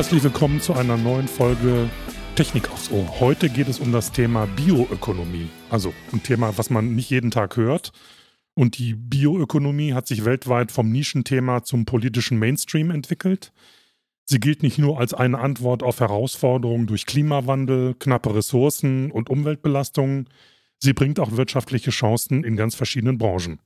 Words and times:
Herzlich 0.00 0.24
willkommen 0.24 0.62
zu 0.62 0.72
einer 0.72 0.96
neuen 0.96 1.28
Folge 1.28 1.90
Technik 2.34 2.70
aufs 2.70 2.90
Ohr. 2.90 3.20
Heute 3.20 3.50
geht 3.50 3.68
es 3.68 3.80
um 3.80 3.92
das 3.92 4.12
Thema 4.12 4.46
Bioökonomie. 4.46 5.50
Also 5.68 5.92
ein 6.10 6.22
Thema, 6.22 6.56
was 6.56 6.70
man 6.70 6.94
nicht 6.94 7.10
jeden 7.10 7.30
Tag 7.30 7.58
hört. 7.58 7.92
Und 8.54 8.78
die 8.78 8.94
Bioökonomie 8.94 9.92
hat 9.92 10.06
sich 10.06 10.24
weltweit 10.24 10.72
vom 10.72 10.90
Nischenthema 10.90 11.64
zum 11.64 11.84
politischen 11.84 12.38
Mainstream 12.38 12.90
entwickelt. 12.90 13.52
Sie 14.24 14.40
gilt 14.40 14.62
nicht 14.62 14.78
nur 14.78 14.98
als 14.98 15.12
eine 15.12 15.38
Antwort 15.38 15.82
auf 15.82 16.00
Herausforderungen 16.00 16.86
durch 16.86 17.04
Klimawandel, 17.04 17.94
knappe 17.98 18.34
Ressourcen 18.34 19.10
und 19.10 19.28
Umweltbelastungen, 19.28 20.30
sie 20.78 20.94
bringt 20.94 21.20
auch 21.20 21.36
wirtschaftliche 21.36 21.90
Chancen 21.90 22.42
in 22.42 22.56
ganz 22.56 22.74
verschiedenen 22.74 23.18
Branchen. 23.18 23.60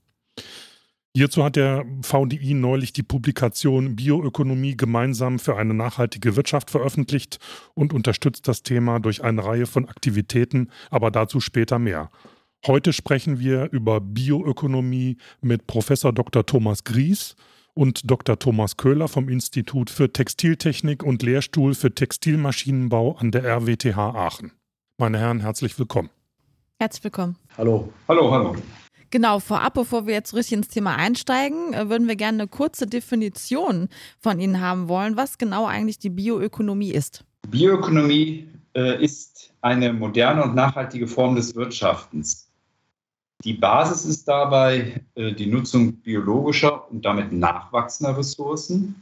Hierzu 1.17 1.45
hat 1.45 1.55
der 1.55 1.85
VDI 2.03 2.55
neulich 2.55 2.93
die 2.93 3.05
Publikation 3.05 3.95
Bioökonomie 3.95 4.77
gemeinsam 4.77 5.39
für 5.39 5.57
eine 5.57 5.73
nachhaltige 5.73 6.35
Wirtschaft 6.35 6.73
veröffentlicht 6.73 7.39
und 7.75 7.93
unterstützt 7.93 8.49
das 8.49 8.65
Thema 8.65 8.99
durch 8.99 9.23
eine 9.23 9.45
Reihe 9.45 9.67
von 9.67 9.89
Aktivitäten, 9.89 10.71
aber 10.91 11.13
dazu 11.13 11.39
später 11.39 11.79
mehr. 11.79 12.11
Heute 12.67 12.93
sprechen 12.93 13.39
wir 13.39 13.71
über 13.71 14.01
Bioökonomie 14.01 15.19
mit 15.41 15.69
Professor 15.69 16.13
Dr. 16.13 16.47
Thomas 16.47 16.83
Gries 16.83 17.37
und 17.75 18.11
Dr. 18.11 18.37
Thomas 18.37 18.77
Köhler 18.77 19.07
vom 19.07 19.29
Institut 19.29 19.91
für 19.91 20.13
Textiltechnik 20.13 21.05
und 21.05 21.23
Lehrstuhl 21.23 21.75
für 21.75 21.95
Textilmaschinenbau 21.95 23.17
an 23.19 23.31
der 23.31 23.45
RWTH 23.45 23.97
Aachen. 23.97 24.51
Meine 24.99 25.19
Herren, 25.19 25.41
herzlich 25.41 25.79
willkommen. 25.79 26.11
Herzlich 26.81 27.05
willkommen. 27.05 27.37
Hallo. 27.57 27.93
Hallo, 28.09 28.33
hallo. 28.33 28.57
Genau, 29.15 29.39
vorab, 29.39 29.75
bevor 29.75 30.09
wir 30.09 30.15
jetzt 30.15 30.35
richtig 30.35 30.55
ins 30.55 30.67
Thema 30.67 30.97
einsteigen, 30.97 31.73
äh, 31.73 31.89
würden 31.89 32.09
wir 32.09 32.17
gerne 32.17 32.43
eine 32.43 32.49
kurze 32.49 32.89
Definition 32.89 33.89
von 34.19 34.41
Ihnen 34.41 34.61
haben 34.61 34.89
wollen, 34.89 35.17
was 35.17 35.39
genau 35.39 35.67
eigentlich 35.67 36.01
die 36.01 36.11
Bioökonomie 36.11 36.91
ist. 36.91 37.25
Bioökonomie 37.47 38.49
äh, 38.75 39.01
ist 39.01 39.55
eine 39.61 39.93
moderne 39.93 40.43
und 40.43 40.57
nachhaltige 40.57 41.07
Form 41.07 41.37
des 41.37 41.55
Wirtschaftens. 41.55 42.51
Die 43.45 43.53
Basis 43.53 44.05
ist 44.05 44.27
dabei 44.27 45.05
äh, 45.15 45.33
die 45.33 45.47
Nutzung 45.47 45.93
biologischer 45.93 46.91
und 46.91 47.05
damit 47.05 47.31
nachwachsender 47.31 48.19
Ressourcen. 48.19 49.01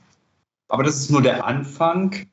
Aber 0.69 0.83
das 0.83 0.97
ist 0.97 1.11
nur 1.11 1.23
der 1.23 1.47
Anfang. 1.47 2.27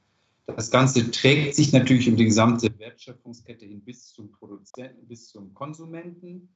Das 0.48 0.70
Ganze 0.70 1.12
trägt 1.12 1.56
sich 1.56 1.72
natürlich 1.72 2.10
um 2.10 2.18
die 2.18 2.26
gesamte 2.26 2.78
Wertschöpfungskette 2.78 3.66
hin 3.66 3.80
bis 3.80 4.10
zum 4.10 4.34
Produzenten, 4.34 5.08
bis 5.08 5.30
zum 5.30 5.54
Konsumenten 5.54 6.50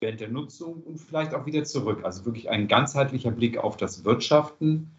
während 0.00 0.20
der 0.20 0.28
Nutzung 0.28 0.82
und 0.84 0.98
vielleicht 0.98 1.34
auch 1.34 1.46
wieder 1.46 1.64
zurück. 1.64 2.04
Also 2.04 2.24
wirklich 2.24 2.50
ein 2.50 2.68
ganzheitlicher 2.68 3.30
Blick 3.30 3.58
auf 3.58 3.76
das 3.76 4.04
Wirtschaften 4.04 4.90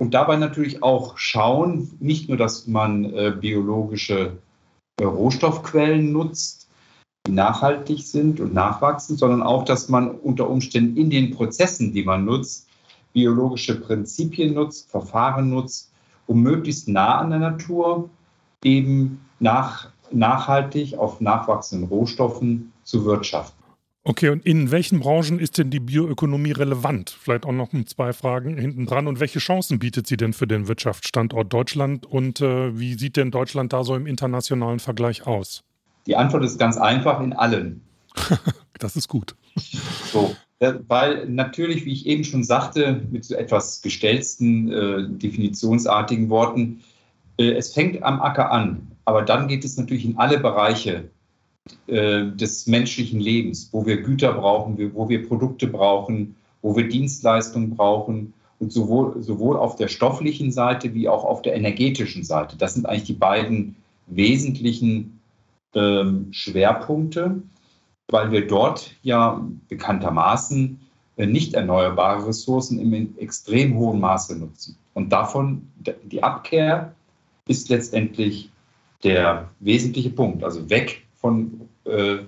und 0.00 0.14
dabei 0.14 0.36
natürlich 0.36 0.82
auch 0.82 1.16
schauen, 1.18 1.96
nicht 2.00 2.28
nur, 2.28 2.36
dass 2.36 2.66
man 2.66 3.04
äh, 3.04 3.32
biologische 3.38 4.38
äh, 5.00 5.04
Rohstoffquellen 5.04 6.12
nutzt, 6.12 6.68
die 7.26 7.32
nachhaltig 7.32 8.00
sind 8.00 8.40
und 8.40 8.52
nachwachsen, 8.52 9.16
sondern 9.16 9.42
auch, 9.42 9.64
dass 9.64 9.88
man 9.88 10.10
unter 10.10 10.50
Umständen 10.50 10.96
in 10.96 11.08
den 11.08 11.30
Prozessen, 11.30 11.92
die 11.92 12.02
man 12.02 12.24
nutzt, 12.24 12.68
biologische 13.12 13.80
Prinzipien 13.80 14.54
nutzt, 14.54 14.90
Verfahren 14.90 15.50
nutzt, 15.50 15.92
um 16.26 16.42
möglichst 16.42 16.88
nah 16.88 17.18
an 17.18 17.30
der 17.30 17.38
Natur 17.38 18.10
eben 18.64 19.20
nach, 19.38 19.90
nachhaltig 20.10 20.98
auf 20.98 21.20
nachwachsenden 21.20 21.88
Rohstoffen 21.88 22.72
zu 22.82 23.04
wirtschaften. 23.04 23.61
Okay, 24.04 24.30
und 24.30 24.44
in 24.44 24.72
welchen 24.72 24.98
Branchen 24.98 25.38
ist 25.38 25.58
denn 25.58 25.70
die 25.70 25.78
Bioökonomie 25.78 26.50
relevant? 26.50 27.10
Vielleicht 27.10 27.46
auch 27.46 27.52
noch 27.52 27.68
zwei 27.86 28.12
Fragen 28.12 28.58
hinten 28.58 28.84
dran. 28.84 29.06
Und 29.06 29.20
welche 29.20 29.38
Chancen 29.38 29.78
bietet 29.78 30.08
sie 30.08 30.16
denn 30.16 30.32
für 30.32 30.48
den 30.48 30.66
Wirtschaftsstandort 30.66 31.52
Deutschland? 31.52 32.04
Und 32.04 32.40
äh, 32.40 32.76
wie 32.76 32.94
sieht 32.94 33.16
denn 33.16 33.30
Deutschland 33.30 33.72
da 33.72 33.84
so 33.84 33.94
im 33.94 34.08
internationalen 34.08 34.80
Vergleich 34.80 35.24
aus? 35.24 35.62
Die 36.06 36.16
Antwort 36.16 36.42
ist 36.42 36.58
ganz 36.58 36.78
einfach 36.78 37.20
in 37.20 37.32
allen. 37.32 37.82
das 38.80 38.96
ist 38.96 39.06
gut. 39.06 39.36
So, 40.12 40.34
äh, 40.58 40.74
weil 40.88 41.28
natürlich, 41.28 41.84
wie 41.84 41.92
ich 41.92 42.06
eben 42.06 42.24
schon 42.24 42.42
sagte, 42.42 43.02
mit 43.12 43.24
so 43.24 43.36
etwas 43.36 43.82
gestellten, 43.82 44.72
äh, 44.72 45.08
definitionsartigen 45.10 46.28
Worten, 46.28 46.80
äh, 47.36 47.52
es 47.52 47.72
fängt 47.72 48.02
am 48.02 48.20
Acker 48.20 48.50
an, 48.50 48.90
aber 49.04 49.22
dann 49.22 49.46
geht 49.46 49.64
es 49.64 49.76
natürlich 49.76 50.04
in 50.04 50.18
alle 50.18 50.40
Bereiche 50.40 51.08
äh, 51.86 52.30
des 52.32 52.66
menschlichen 52.66 53.20
Lebens, 53.20 53.68
wo 53.72 53.86
wir 53.86 54.02
Güter 54.02 54.32
brauchen, 54.32 54.94
wo 54.94 55.08
wir 55.08 55.26
Produkte 55.26 55.68
brauchen, 55.68 56.34
wo 56.60 56.76
wir 56.76 56.88
Dienstleistungen 56.88 57.76
brauchen 57.76 58.34
und 58.58 58.72
sowohl, 58.72 59.22
sowohl 59.22 59.56
auf 59.56 59.76
der 59.76 59.88
stofflichen 59.88 60.52
Seite 60.52 60.94
wie 60.94 61.08
auch 61.08 61.24
auf 61.24 61.42
der 61.42 61.54
energetischen 61.54 62.24
Seite. 62.24 62.56
Das 62.56 62.74
sind 62.74 62.86
eigentlich 62.86 63.04
die 63.04 63.12
beiden 63.12 63.76
wesentlichen 64.06 65.20
ähm, 65.74 66.28
Schwerpunkte, 66.32 67.42
weil 68.08 68.30
wir 68.32 68.46
dort 68.46 68.94
ja 69.02 69.44
bekanntermaßen 69.68 70.80
äh, 71.16 71.26
nicht 71.26 71.54
erneuerbare 71.54 72.26
Ressourcen 72.26 72.78
im 72.78 73.16
extrem 73.18 73.76
hohen 73.76 74.00
Maße 74.00 74.38
nutzen. 74.38 74.76
Und 74.94 75.12
davon, 75.12 75.68
die 76.04 76.22
Abkehr 76.22 76.94
ist 77.46 77.68
letztendlich 77.68 78.50
der 79.04 79.48
wesentliche 79.60 80.10
Punkt. 80.10 80.44
Also 80.44 80.68
weg 80.70 81.02
von 81.22 81.68
äh, 81.84 82.18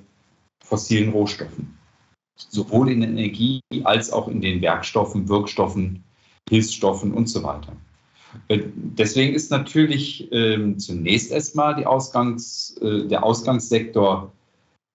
fossilen 0.65 1.11
Rohstoffen. 1.11 1.77
Sowohl 2.37 2.91
in 2.91 3.03
Energie 3.03 3.61
als 3.85 4.11
auch 4.11 4.29
in 4.29 4.41
den 4.41 4.63
Werkstoffen, 4.63 5.29
Wirkstoffen, 5.29 6.03
Hilfsstoffen 6.49 7.13
und 7.13 7.29
so 7.29 7.43
weiter. 7.43 7.73
Äh, 8.49 8.61
deswegen 8.75 9.35
ist 9.35 9.51
natürlich 9.51 10.33
äh, 10.33 10.77
zunächst 10.79 11.31
erstmal 11.31 11.85
Ausgangs, 11.85 12.77
äh, 12.81 13.07
der 13.07 13.23
Ausgangssektor 13.23 14.33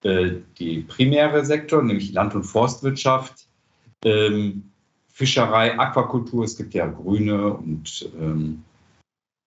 äh, 0.04 0.38
die 0.58 0.80
primäre 0.82 1.46
Sektor, 1.46 1.84
nämlich 1.84 2.14
Land- 2.14 2.36
und 2.36 2.44
Forstwirtschaft, 2.44 3.48
ähm, 4.06 4.72
Fischerei, 5.10 5.78
Aquakultur. 5.78 6.46
Es 6.46 6.56
gibt 6.56 6.74
ja 6.74 6.88
grüne 6.88 7.54
und 7.54 8.10
ähm, 8.18 8.64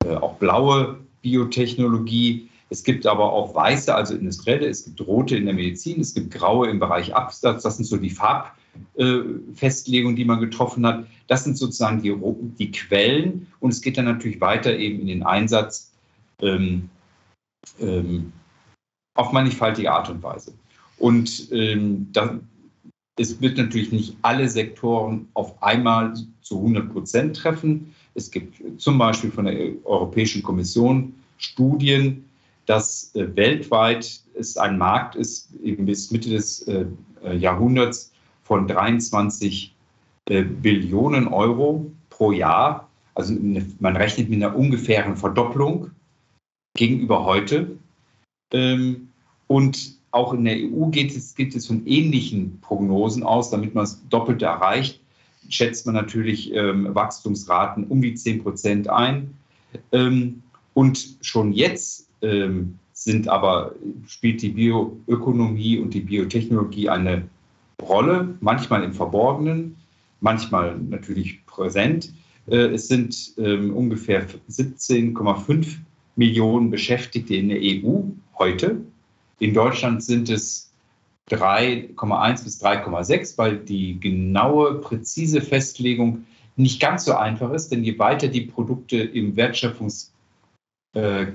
äh, 0.04 0.14
auch 0.14 0.36
blaue 0.36 1.00
Biotechnologie. 1.22 2.50
Es 2.72 2.82
gibt 2.84 3.06
aber 3.06 3.34
auch 3.34 3.54
weiße, 3.54 3.94
also 3.94 4.14
industrielle, 4.14 4.66
es 4.66 4.86
gibt 4.86 5.06
rote 5.06 5.36
in 5.36 5.44
der 5.44 5.52
Medizin, 5.52 6.00
es 6.00 6.14
gibt 6.14 6.30
graue 6.30 6.70
im 6.70 6.78
Bereich 6.78 7.14
Absatz. 7.14 7.64
Das 7.64 7.76
sind 7.76 7.84
so 7.84 7.98
die 7.98 8.08
Farbfestlegungen, 8.08 10.16
die 10.16 10.24
man 10.24 10.40
getroffen 10.40 10.86
hat. 10.86 11.06
Das 11.26 11.44
sind 11.44 11.58
sozusagen 11.58 12.00
die, 12.00 12.16
die 12.58 12.70
Quellen. 12.70 13.46
Und 13.60 13.72
es 13.72 13.82
geht 13.82 13.98
dann 13.98 14.06
natürlich 14.06 14.40
weiter 14.40 14.74
eben 14.74 15.00
in 15.00 15.08
den 15.08 15.22
Einsatz 15.22 15.92
ähm, 16.40 16.88
ähm, 17.78 18.32
auf 19.18 19.32
mannigfaltige 19.32 19.92
Art 19.92 20.08
und 20.08 20.22
Weise. 20.22 20.54
Und 20.96 21.52
ähm, 21.52 22.08
da, 22.14 22.40
es 23.18 23.38
wird 23.42 23.58
natürlich 23.58 23.92
nicht 23.92 24.16
alle 24.22 24.48
Sektoren 24.48 25.28
auf 25.34 25.62
einmal 25.62 26.14
zu 26.40 26.56
100 26.56 26.90
Prozent 26.90 27.36
treffen. 27.36 27.94
Es 28.14 28.30
gibt 28.30 28.80
zum 28.80 28.96
Beispiel 28.96 29.30
von 29.30 29.44
der 29.44 29.72
Europäischen 29.84 30.42
Kommission 30.42 31.12
Studien, 31.36 32.24
dass 32.66 33.14
äh, 33.14 33.34
weltweit 33.36 34.20
es 34.34 34.56
ein 34.56 34.78
Markt 34.78 35.14
ist, 35.14 35.50
eben 35.62 35.86
bis 35.86 36.10
Mitte 36.10 36.30
des 36.30 36.66
äh, 36.68 36.86
äh 37.24 37.36
Jahrhunderts 37.36 38.12
von 38.44 38.66
23 38.68 39.74
äh, 40.28 40.42
Billionen 40.42 41.28
Euro 41.28 41.90
pro 42.10 42.32
Jahr. 42.32 42.88
Also 43.14 43.34
eine, 43.34 43.66
man 43.80 43.96
rechnet 43.96 44.28
mit 44.28 44.42
einer 44.42 44.56
ungefähren 44.56 45.16
Verdopplung 45.16 45.90
gegenüber 46.74 47.24
heute. 47.24 47.76
Ähm, 48.52 49.08
und 49.48 49.96
auch 50.12 50.34
in 50.34 50.44
der 50.44 50.56
EU 50.56 50.86
geht 50.86 51.16
es, 51.16 51.34
geht 51.34 51.54
es 51.54 51.66
von 51.66 51.86
ähnlichen 51.86 52.60
Prognosen 52.60 53.22
aus, 53.22 53.50
damit 53.50 53.74
man 53.74 53.84
es 53.84 54.00
doppelt 54.08 54.42
erreicht, 54.42 55.00
schätzt 55.48 55.86
man 55.86 55.94
natürlich 55.94 56.54
ähm, 56.54 56.94
Wachstumsraten 56.94 57.84
um 57.84 58.00
die 58.00 58.14
10 58.14 58.42
Prozent 58.42 58.88
ein. 58.88 59.34
Ähm, 59.90 60.42
und 60.74 61.16
schon 61.20 61.52
jetzt 61.52 62.08
ähm, 62.22 62.78
sind 62.92 63.28
aber, 63.28 63.74
spielt 64.06 64.42
die 64.42 64.50
Bioökonomie 64.50 65.78
und 65.78 65.94
die 65.94 66.00
Biotechnologie 66.00 66.88
eine 66.88 67.28
Rolle, 67.80 68.36
manchmal 68.40 68.84
im 68.84 68.92
Verborgenen, 68.92 69.76
manchmal 70.20 70.78
natürlich 70.78 71.44
präsent. 71.46 72.12
Äh, 72.46 72.74
es 72.74 72.88
sind 72.88 73.34
ähm, 73.38 73.74
ungefähr 73.74 74.26
17,5 74.50 75.76
Millionen 76.16 76.70
Beschäftigte 76.70 77.34
in 77.34 77.48
der 77.48 77.58
EU 77.60 78.02
heute. 78.38 78.82
In 79.38 79.54
Deutschland 79.54 80.02
sind 80.02 80.28
es 80.28 80.72
3,1 81.30 82.44
bis 82.44 82.62
3,6, 82.62 83.38
weil 83.38 83.58
die 83.58 83.98
genaue, 83.98 84.80
präzise 84.80 85.40
Festlegung 85.40 86.26
nicht 86.56 86.80
ganz 86.80 87.06
so 87.06 87.14
einfach 87.14 87.52
ist, 87.52 87.70
denn 87.70 87.82
je 87.82 87.98
weiter 87.98 88.28
die 88.28 88.42
Produkte 88.42 88.98
im 88.98 89.36
Wertschöpfungs 89.36 90.12
äh, 90.94 91.26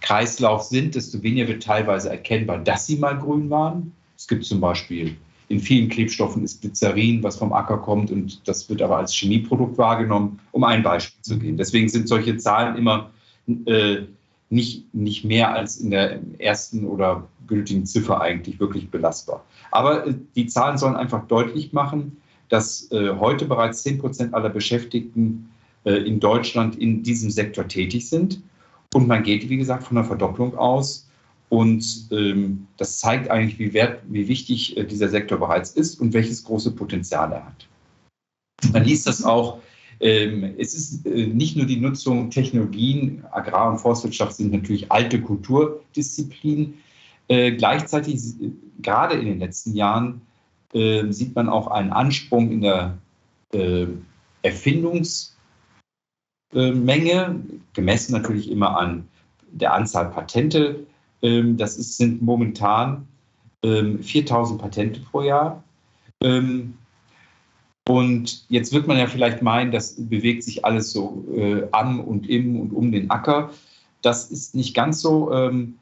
Kreislauf 0.00 0.62
sind, 0.62 0.94
desto 0.94 1.22
weniger 1.22 1.48
wird 1.48 1.62
teilweise 1.62 2.10
erkennbar, 2.10 2.58
dass 2.58 2.86
sie 2.86 2.96
mal 2.96 3.18
grün 3.18 3.50
waren. 3.50 3.92
Es 4.16 4.26
gibt 4.26 4.44
zum 4.44 4.60
Beispiel 4.60 5.16
in 5.48 5.60
vielen 5.60 5.88
Klebstoffen 5.88 6.44
ist 6.44 6.60
Glycerin, 6.60 7.22
was 7.22 7.36
vom 7.36 7.52
Acker 7.52 7.78
kommt 7.78 8.10
und 8.10 8.46
das 8.46 8.68
wird 8.68 8.82
aber 8.82 8.98
als 8.98 9.14
Chemieprodukt 9.14 9.78
wahrgenommen, 9.78 10.38
um 10.52 10.62
ein 10.62 10.82
Beispiel 10.82 11.22
zu 11.22 11.38
gehen. 11.38 11.56
Deswegen 11.56 11.88
sind 11.88 12.06
solche 12.06 12.36
Zahlen 12.36 12.76
immer 12.76 13.10
äh, 13.66 14.02
nicht, 14.50 14.94
nicht 14.94 15.24
mehr 15.24 15.54
als 15.54 15.78
in 15.78 15.90
der 15.90 16.20
ersten 16.38 16.84
oder 16.84 17.26
gültigen 17.46 17.86
Ziffer 17.86 18.20
eigentlich 18.20 18.60
wirklich 18.60 18.90
belastbar. 18.90 19.44
Aber 19.70 20.06
äh, 20.06 20.14
die 20.36 20.46
Zahlen 20.46 20.76
sollen 20.76 20.96
einfach 20.96 21.26
deutlich 21.28 21.72
machen, 21.72 22.18
dass 22.50 22.90
äh, 22.92 23.14
heute 23.18 23.46
bereits 23.46 23.82
10 23.82 23.98
Prozent 23.98 24.34
aller 24.34 24.50
Beschäftigten 24.50 25.50
äh, 25.84 25.94
in 25.94 26.20
Deutschland 26.20 26.76
in 26.76 27.02
diesem 27.02 27.30
Sektor 27.30 27.66
tätig 27.66 28.08
sind. 28.08 28.42
Und 28.94 29.06
man 29.06 29.22
geht, 29.22 29.48
wie 29.48 29.56
gesagt, 29.56 29.84
von 29.84 29.96
einer 29.96 30.06
Verdopplung 30.06 30.56
aus. 30.56 31.08
Und 31.50 32.08
ähm, 32.10 32.66
das 32.76 32.98
zeigt 32.98 33.30
eigentlich, 33.30 33.58
wie, 33.58 33.72
wert, 33.72 34.02
wie 34.08 34.28
wichtig 34.28 34.76
äh, 34.76 34.84
dieser 34.84 35.08
Sektor 35.08 35.38
bereits 35.38 35.70
ist 35.70 36.00
und 36.00 36.12
welches 36.12 36.44
große 36.44 36.72
Potenzial 36.72 37.32
er 37.32 37.46
hat. 37.46 37.68
Man 38.72 38.84
liest 38.84 39.06
das 39.06 39.24
auch 39.24 39.60
ähm, 40.00 40.54
es 40.58 40.74
ist 40.74 41.06
äh, 41.06 41.26
nicht 41.26 41.56
nur 41.56 41.66
die 41.66 41.80
Nutzung 41.80 42.30
Technologien, 42.30 43.24
Agrar- 43.32 43.70
und 43.70 43.78
Forstwirtschaft 43.78 44.36
sind 44.36 44.52
natürlich 44.52 44.90
alte 44.92 45.20
Kulturdisziplinen. 45.20 46.74
Äh, 47.26 47.52
gleichzeitig, 47.52 48.16
äh, 48.40 48.50
gerade 48.80 49.16
in 49.16 49.26
den 49.26 49.38
letzten 49.38 49.74
Jahren, 49.74 50.22
sieht 50.70 51.34
man 51.34 51.48
auch 51.48 51.68
einen 51.68 51.92
Ansprung 51.92 52.50
in 52.50 52.60
der 52.60 52.98
Erfindungsmenge, 56.52 57.40
gemessen 57.74 58.12
natürlich 58.12 58.50
immer 58.50 58.78
an 58.78 59.06
der 59.52 59.74
Anzahl 59.74 60.10
Patente. 60.10 60.86
Ähm, 61.22 61.56
das 61.56 61.76
ist, 61.76 61.96
sind 61.96 62.22
momentan 62.22 63.06
4000 63.62 64.52
ähm, 64.52 64.58
Patente 64.58 65.00
pro 65.00 65.22
Jahr. 65.22 65.62
Ähm, 66.22 66.74
und 67.88 68.44
jetzt 68.50 68.72
wird 68.72 68.86
man 68.86 68.98
ja 68.98 69.06
vielleicht 69.06 69.42
meinen, 69.42 69.72
das 69.72 69.96
bewegt 69.96 70.42
sich 70.44 70.64
alles 70.64 70.92
so 70.92 71.24
äh, 71.34 71.66
am 71.72 72.00
und 72.00 72.28
im 72.28 72.60
und 72.60 72.72
um 72.72 72.92
den 72.92 73.10
Acker. 73.10 73.50
Das 74.02 74.30
ist 74.30 74.54
nicht 74.54 74.74
ganz 74.74 75.00
so. 75.00 75.32
Ähm, 75.32 75.78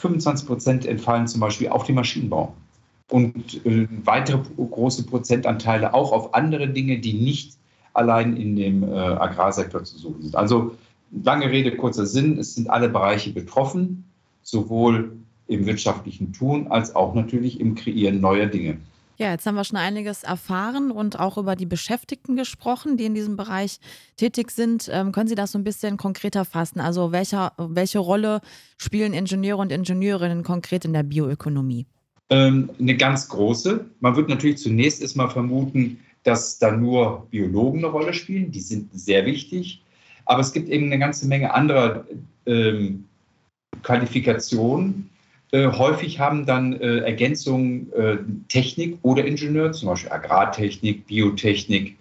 25 0.00 0.46
Prozent 0.46 0.86
entfallen 0.86 1.28
zum 1.28 1.40
Beispiel 1.40 1.68
auf 1.68 1.84
den 1.84 1.94
Maschinenbau 1.96 2.54
und 3.10 3.64
äh, 3.66 3.86
weitere 4.04 4.40
große 4.56 5.04
Prozentanteile 5.04 5.92
auch 5.92 6.12
auf 6.12 6.32
andere 6.34 6.68
Dinge, 6.68 6.98
die 6.98 7.12
nicht 7.12 7.58
allein 7.94 8.36
in 8.36 8.56
dem 8.56 8.82
äh, 8.82 8.96
Agrarsektor 8.96 9.84
zu 9.84 9.98
suchen 9.98 10.22
sind. 10.22 10.36
Also 10.36 10.76
lange 11.24 11.50
Rede, 11.50 11.76
kurzer 11.76 12.06
Sinn, 12.06 12.38
es 12.38 12.54
sind 12.54 12.70
alle 12.70 12.88
Bereiche 12.88 13.32
betroffen, 13.32 14.04
sowohl 14.42 15.12
im 15.46 15.66
wirtschaftlichen 15.66 16.32
Tun 16.32 16.68
als 16.68 16.94
auch 16.94 17.14
natürlich 17.14 17.60
im 17.60 17.74
Kreieren 17.74 18.20
neuer 18.20 18.46
Dinge. 18.46 18.78
Ja, 19.18 19.30
jetzt 19.30 19.46
haben 19.46 19.54
wir 19.54 19.64
schon 19.64 19.78
einiges 19.78 20.24
erfahren 20.24 20.90
und 20.90 21.20
auch 21.20 21.36
über 21.36 21.54
die 21.54 21.66
Beschäftigten 21.66 22.34
gesprochen, 22.34 22.96
die 22.96 23.04
in 23.04 23.14
diesem 23.14 23.36
Bereich 23.36 23.78
tätig 24.16 24.50
sind. 24.50 24.88
Ähm, 24.90 25.12
können 25.12 25.28
Sie 25.28 25.34
das 25.34 25.52
so 25.52 25.58
ein 25.58 25.64
bisschen 25.64 25.96
konkreter 25.96 26.44
fassen? 26.44 26.80
Also 26.80 27.12
welcher, 27.12 27.52
welche 27.56 27.98
Rolle 27.98 28.40
spielen 28.78 29.12
Ingenieure 29.12 29.60
und 29.60 29.70
Ingenieurinnen 29.70 30.42
konkret 30.42 30.84
in 30.84 30.92
der 30.92 31.02
Bioökonomie? 31.02 31.86
Ähm, 32.30 32.70
eine 32.80 32.96
ganz 32.96 33.28
große. 33.28 33.84
Man 34.00 34.16
wird 34.16 34.28
natürlich 34.28 34.58
zunächst 34.58 35.02
erstmal 35.02 35.28
vermuten, 35.28 36.00
dass 36.22 36.58
da 36.58 36.70
nur 36.70 37.26
Biologen 37.30 37.78
eine 37.80 37.88
Rolle 37.88 38.14
spielen. 38.14 38.52
Die 38.52 38.60
sind 38.60 38.90
sehr 38.92 39.26
wichtig. 39.26 39.82
Aber 40.24 40.40
es 40.40 40.52
gibt 40.52 40.68
eben 40.68 40.86
eine 40.86 40.98
ganze 40.98 41.26
Menge 41.26 41.52
anderer 41.52 42.04
ähm, 42.46 43.04
Qualifikationen, 43.82 45.10
äh, 45.52 45.70
häufig 45.70 46.18
haben 46.18 46.46
dann 46.46 46.72
äh, 46.80 47.00
Ergänzungen 47.00 47.92
äh, 47.92 48.16
Technik 48.48 48.98
oder 49.02 49.24
Ingenieur, 49.24 49.72
zum 49.72 49.90
Beispiel 49.90 50.10
Agrartechnik, 50.10 51.06
Biotechnik, 51.06 51.96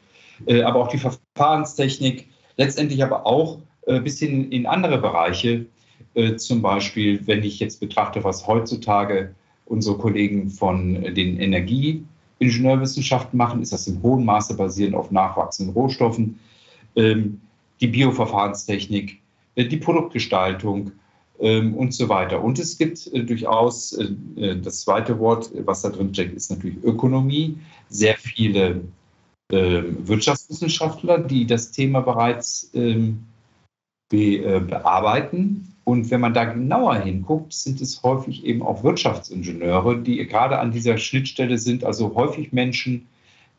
äh, 0.46 0.62
aber 0.62 0.80
auch 0.80 0.88
die 0.88 0.98
Verfahrenstechnik, 0.98 2.28
letztendlich 2.56 3.04
aber 3.04 3.26
auch 3.26 3.60
äh, 3.88 4.00
bis 4.00 4.20
hin 4.20 4.52
in 4.52 4.66
andere 4.66 4.98
Bereiche. 4.98 5.66
Äh, 6.14 6.38
zum 6.38 6.62
Beispiel, 6.62 7.28
wenn 7.28 7.44
ich 7.44 7.60
jetzt 7.60 7.82
betrachte, 7.82 8.24
was 8.24 8.48
heutzutage 8.48 9.36
unsere 9.66 9.98
Kollegen 9.98 10.50
von 10.50 11.14
den 11.14 11.40
Energieingenieurwissenschaften 12.42 13.38
machen, 13.38 13.62
ist 13.62 13.72
das 13.72 13.88
im 13.88 14.02
hohen 14.02 14.26
Maße 14.26 14.56
basierend 14.56 14.96
auf 14.96 15.12
nachwachsenden 15.12 15.74
Rohstoffen. 15.74 16.40
Ähm, 16.96 17.40
die 17.80 17.88
Bioverfahrenstechnik, 17.88 19.22
die 19.56 19.78
Produktgestaltung, 19.78 20.92
ähm, 21.42 21.74
und 21.74 21.92
so 21.92 22.08
weiter. 22.08 22.44
Und 22.44 22.60
es 22.60 22.78
gibt 22.78 23.08
äh, 23.14 23.24
durchaus, 23.24 23.94
äh, 23.94 24.10
äh, 24.36 24.62
das 24.62 24.82
zweite 24.82 25.18
Wort, 25.18 25.50
was 25.66 25.82
da 25.82 25.90
drin 25.90 26.14
steckt, 26.14 26.36
ist 26.36 26.52
natürlich 26.52 26.84
Ökonomie. 26.84 27.58
Sehr 27.90 28.16
viele 28.16 28.82
ähm, 29.52 30.08
Wirtschaftswissenschaftler, 30.08 31.18
die 31.18 31.48
das 31.48 31.72
Thema 31.72 32.02
bereits 32.02 32.72
bearbeiten. 34.10 35.71
Und 35.92 36.10
wenn 36.10 36.22
man 36.22 36.34
da 36.34 36.46
genauer 36.46 37.00
hinguckt, 37.00 37.52
sind 37.52 37.82
es 37.82 38.02
häufig 38.02 38.46
eben 38.46 38.62
auch 38.62 38.82
Wirtschaftsingenieure, 38.82 40.02
die 40.02 40.26
gerade 40.26 40.58
an 40.58 40.72
dieser 40.72 40.98
Schnittstelle 40.98 41.58
sind, 41.58 41.84
also 41.84 42.16
häufig 42.16 42.54
Menschen, 42.54 43.08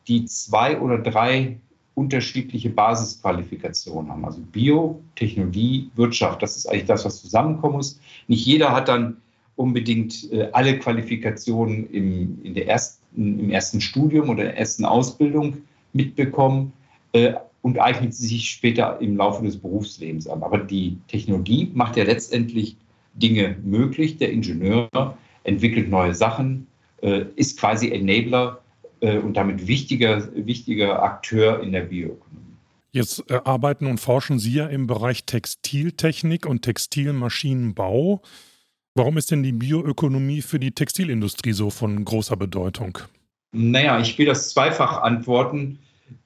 die 0.09 0.25
zwei 0.25 0.81
oder 0.81 0.97
drei 0.97 1.59
unterschiedliche 1.95 2.71
Basisqualifikationen 2.71 4.11
haben. 4.11 4.25
Also 4.25 4.41
Bio, 4.51 5.03
Technologie, 5.15 5.91
Wirtschaft, 5.95 6.41
das 6.41 6.57
ist 6.57 6.65
eigentlich 6.65 6.87
das, 6.87 7.05
was 7.05 7.21
zusammenkommen 7.21 7.75
muss. 7.75 8.01
Nicht 8.29 8.47
jeder 8.47 8.73
hat 8.73 8.89
dann 8.89 9.19
unbedingt 9.57 10.33
äh, 10.33 10.49
alle 10.53 10.79
Qualifikationen 10.79 11.91
im, 11.91 12.43
in 12.43 12.55
der 12.55 12.67
ersten, 12.67 13.41
im 13.41 13.51
ersten 13.51 13.83
Studium 13.83 14.31
oder 14.31 14.45
der 14.45 14.57
ersten 14.57 14.87
Ausbildung 14.87 15.59
mitbekommen 15.93 16.73
äh, 17.13 17.35
und 17.63 17.79
eignet 17.79 18.13
sich 18.15 18.51
später 18.51 19.01
im 19.01 19.17
Laufe 19.17 19.45
des 19.45 19.57
Berufslebens 19.57 20.27
an. 20.27 20.43
Aber 20.43 20.59
die 20.59 20.99
Technologie 21.09 21.71
macht 21.75 21.97
ja 21.97 22.05
letztendlich 22.05 22.77
Dinge 23.15 23.57
möglich. 23.65 24.19
Der 24.19 24.33
Ingenieur 24.33 24.89
entwickelt 25.45 25.89
neue 25.89 26.15
Sachen, 26.15 26.67
äh, 27.03 27.25
ist 27.37 27.59
quasi 27.59 27.91
Enabler 27.91 28.61
äh, 29.01 29.19
und 29.19 29.37
damit 29.37 29.67
wichtiger, 29.67 30.29
wichtiger 30.35 31.03
Akteur 31.03 31.63
in 31.63 31.73
der 31.73 31.83
Bioökonomie. 31.83 32.43
Jetzt 32.93 33.25
äh, 33.31 33.41
arbeiten 33.45 33.87
und 33.87 33.99
forschen 33.99 34.39
Sie 34.39 34.55
ja 34.55 34.67
im 34.67 34.87
Bereich 34.87 35.25
Textiltechnik 35.25 36.47
und 36.47 36.63
Textilmaschinenbau. 36.63 38.23
Warum 38.95 39.17
ist 39.17 39.31
denn 39.31 39.43
die 39.43 39.53
Bioökonomie 39.53 40.43
für 40.43 40.59
die 40.59 40.73
Textilindustrie 40.73 41.53
so 41.53 41.71
von 41.71 42.05
großer 42.05 42.37
Bedeutung? 42.37 42.99
Naja, 43.53 43.99
ich 44.01 44.19
will 44.19 44.27
das 44.27 44.51
zweifach 44.51 45.03
antworten. 45.03 45.79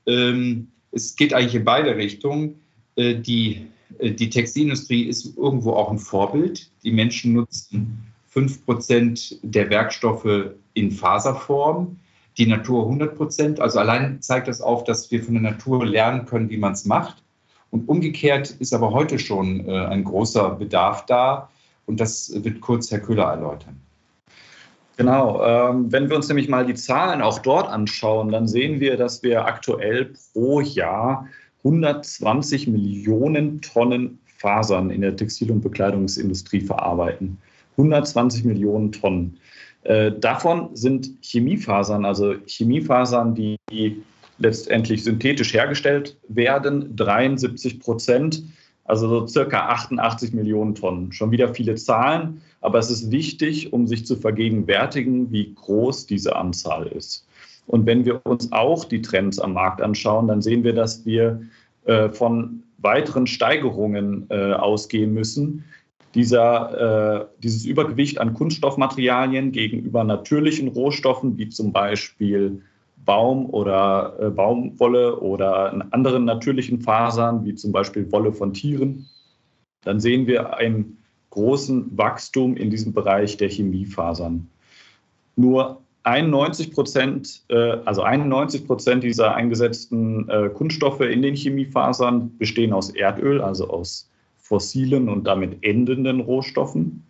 Ähm, 0.06 0.68
es 0.96 1.14
geht 1.14 1.34
eigentlich 1.34 1.54
in 1.54 1.64
beide 1.64 1.96
Richtungen. 1.96 2.60
Äh, 2.96 3.16
die, 3.16 3.66
äh, 3.98 4.10
die 4.10 4.30
Textilindustrie 4.30 5.04
ist 5.04 5.36
irgendwo 5.36 5.74
auch 5.74 5.90
ein 5.90 5.98
Vorbild. 5.98 6.70
Die 6.82 6.90
Menschen 6.90 7.34
nutzen 7.34 8.02
5% 8.34 9.36
der 9.42 9.70
Werkstoffe 9.70 10.52
in 10.74 10.90
Faserform 10.90 11.96
die 12.38 12.46
Natur 12.46 12.84
100 12.84 13.16
Prozent. 13.16 13.60
Also 13.60 13.78
allein 13.78 14.20
zeigt 14.20 14.48
das 14.48 14.60
auf, 14.60 14.84
dass 14.84 15.10
wir 15.10 15.22
von 15.22 15.34
der 15.34 15.42
Natur 15.42 15.86
lernen 15.86 16.26
können, 16.26 16.50
wie 16.50 16.58
man 16.58 16.72
es 16.72 16.84
macht. 16.84 17.22
Und 17.70 17.88
umgekehrt 17.88 18.50
ist 18.50 18.74
aber 18.74 18.92
heute 18.92 19.18
schon 19.18 19.66
äh, 19.66 19.86
ein 19.86 20.04
großer 20.04 20.50
Bedarf 20.50 21.06
da. 21.06 21.50
Und 21.86 22.00
das 22.00 22.32
wird 22.44 22.60
kurz 22.60 22.90
Herr 22.90 23.00
Köhler 23.00 23.24
erläutern. 23.24 23.80
Genau, 24.96 25.44
ähm, 25.44 25.92
wenn 25.92 26.08
wir 26.08 26.16
uns 26.16 26.28
nämlich 26.28 26.48
mal 26.48 26.64
die 26.64 26.74
Zahlen 26.74 27.20
auch 27.20 27.38
dort 27.40 27.68
anschauen, 27.68 28.30
dann 28.30 28.48
sehen 28.48 28.80
wir, 28.80 28.96
dass 28.96 29.22
wir 29.22 29.44
aktuell 29.44 30.14
pro 30.32 30.60
Jahr 30.60 31.28
120 31.64 32.68
Millionen 32.68 33.60
Tonnen 33.60 34.18
Fasern 34.38 34.90
in 34.90 35.02
der 35.02 35.16
Textil- 35.16 35.50
und 35.50 35.60
Bekleidungsindustrie 35.60 36.60
verarbeiten. 36.60 37.38
120 37.72 38.44
Millionen 38.44 38.92
Tonnen. 38.92 39.38
Äh, 39.82 40.12
davon 40.12 40.74
sind 40.74 41.10
Chemiefasern, 41.20 42.04
also 42.04 42.34
Chemiefasern, 42.46 43.34
die 43.34 43.58
letztendlich 44.38 45.04
synthetisch 45.04 45.52
hergestellt 45.54 46.16
werden, 46.28 46.94
73 46.96 47.80
Prozent, 47.80 48.42
also 48.84 49.08
so 49.08 49.26
circa 49.26 49.68
88 49.68 50.32
Millionen 50.32 50.74
Tonnen. 50.74 51.12
Schon 51.12 51.30
wieder 51.30 51.54
viele 51.54 51.74
Zahlen, 51.74 52.40
aber 52.60 52.78
es 52.78 52.90
ist 52.90 53.10
wichtig, 53.10 53.72
um 53.72 53.86
sich 53.86 54.06
zu 54.06 54.16
vergegenwärtigen, 54.16 55.30
wie 55.30 55.54
groß 55.54 56.06
diese 56.06 56.36
Anzahl 56.36 56.86
ist. 56.86 57.26
Und 57.66 57.86
wenn 57.86 58.04
wir 58.04 58.24
uns 58.24 58.52
auch 58.52 58.84
die 58.84 59.02
Trends 59.02 59.38
am 59.38 59.54
Markt 59.54 59.82
anschauen, 59.82 60.28
dann 60.28 60.42
sehen 60.42 60.64
wir, 60.64 60.72
dass 60.72 61.04
wir 61.04 61.42
äh, 61.84 62.08
von 62.10 62.62
weiteren 62.78 63.26
Steigerungen 63.26 64.26
äh, 64.30 64.52
ausgehen 64.52 65.12
müssen, 65.12 65.64
dieser, 66.14 67.20
äh, 67.20 67.26
dieses 67.42 67.66
Übergewicht 67.66 68.18
an 68.20 68.34
Kunststoffmaterialien 68.34 69.52
gegenüber 69.52 70.02
natürlichen 70.04 70.68
Rohstoffen, 70.68 71.36
wie 71.36 71.48
zum 71.48 71.72
Beispiel 71.72 72.62
Baum 73.04 73.46
oder 73.50 74.16
äh, 74.18 74.30
Baumwolle 74.30 75.20
oder 75.20 75.86
anderen 75.90 76.24
natürlichen 76.24 76.80
Fasern, 76.80 77.44
wie 77.44 77.54
zum 77.54 77.72
Beispiel 77.72 78.10
Wolle 78.12 78.32
von 78.32 78.52
Tieren, 78.52 79.06
dann 79.82 80.00
sehen 80.00 80.26
wir 80.26 80.56
einen 80.56 80.98
großen 81.30 81.96
Wachstum 81.96 82.56
in 82.56 82.70
diesem 82.70 82.92
Bereich 82.92 83.36
der 83.36 83.48
Chemiefasern. 83.48 84.48
Nur 85.36 85.82
91 86.04 86.72
Prozent, 86.72 87.42
äh, 87.48 87.78
also 87.84 88.02
91 88.02 88.66
Prozent 88.66 89.02
dieser 89.02 89.34
eingesetzten 89.34 90.28
äh, 90.28 90.48
Kunststoffe 90.50 91.00
in 91.00 91.20
den 91.20 91.34
Chemiefasern 91.34 92.36
bestehen 92.38 92.72
aus 92.72 92.90
Erdöl, 92.90 93.40
also 93.40 93.68
aus 93.68 94.08
fossilen 94.36 95.08
und 95.08 95.24
damit 95.24 95.58
endenden 95.62 96.20
Rohstoffen. 96.20 97.04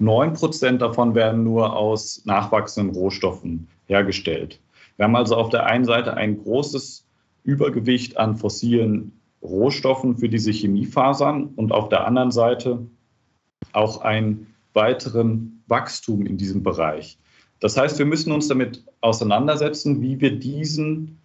9% 0.00 0.78
davon 0.78 1.14
werden 1.14 1.44
nur 1.44 1.76
aus 1.76 2.22
nachwachsenden 2.24 2.96
Rohstoffen 2.96 3.68
hergestellt. 3.86 4.60
Wir 4.96 5.04
haben 5.04 5.14
also 5.14 5.36
auf 5.36 5.50
der 5.50 5.66
einen 5.66 5.84
Seite 5.84 6.14
ein 6.14 6.42
großes 6.42 7.06
Übergewicht 7.44 8.16
an 8.16 8.36
fossilen 8.36 9.12
Rohstoffen 9.42 10.16
für 10.16 10.28
diese 10.28 10.50
Chemiefasern 10.50 11.50
und 11.56 11.72
auf 11.72 11.90
der 11.90 12.06
anderen 12.06 12.32
Seite 12.32 12.86
auch 13.72 14.02
einen 14.02 14.54
weiteren 14.72 15.62
Wachstum 15.66 16.26
in 16.26 16.36
diesem 16.36 16.62
Bereich. 16.62 17.18
Das 17.60 17.76
heißt, 17.76 17.98
wir 17.98 18.06
müssen 18.06 18.32
uns 18.32 18.48
damit 18.48 18.84
auseinandersetzen, 19.00 20.02
wie 20.02 20.20
wir 20.20 20.38
diesen 20.38 21.18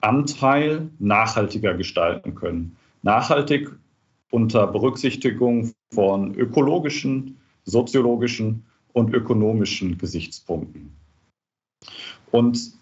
Anteil 0.00 0.90
nachhaltiger 0.98 1.74
gestalten 1.74 2.34
können. 2.34 2.76
Nachhaltig 3.02 3.70
unter 4.30 4.66
Berücksichtigung 4.66 5.72
von 5.92 6.34
ökologischen, 6.34 7.38
soziologischen 7.64 8.64
und 8.92 9.12
ökonomischen 9.12 9.98
Gesichtspunkten. 9.98 10.92
Und 12.30 12.72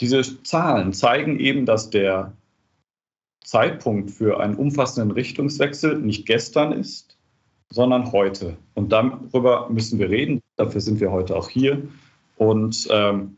diese 0.00 0.42
Zahlen 0.42 0.92
zeigen 0.92 1.38
eben, 1.38 1.66
dass 1.66 1.90
der 1.90 2.32
Zeitpunkt 3.44 4.10
für 4.10 4.40
einen 4.40 4.54
umfassenden 4.54 5.10
Richtungswechsel 5.10 5.98
nicht 5.98 6.26
gestern 6.26 6.72
ist, 6.72 7.17
sondern 7.70 8.12
heute. 8.12 8.56
Und 8.74 8.92
darüber 8.92 9.68
müssen 9.70 9.98
wir 9.98 10.08
reden. 10.08 10.40
Dafür 10.56 10.80
sind 10.80 11.00
wir 11.00 11.12
heute 11.12 11.36
auch 11.36 11.48
hier. 11.48 11.82
Und 12.36 12.88
ähm, 12.90 13.36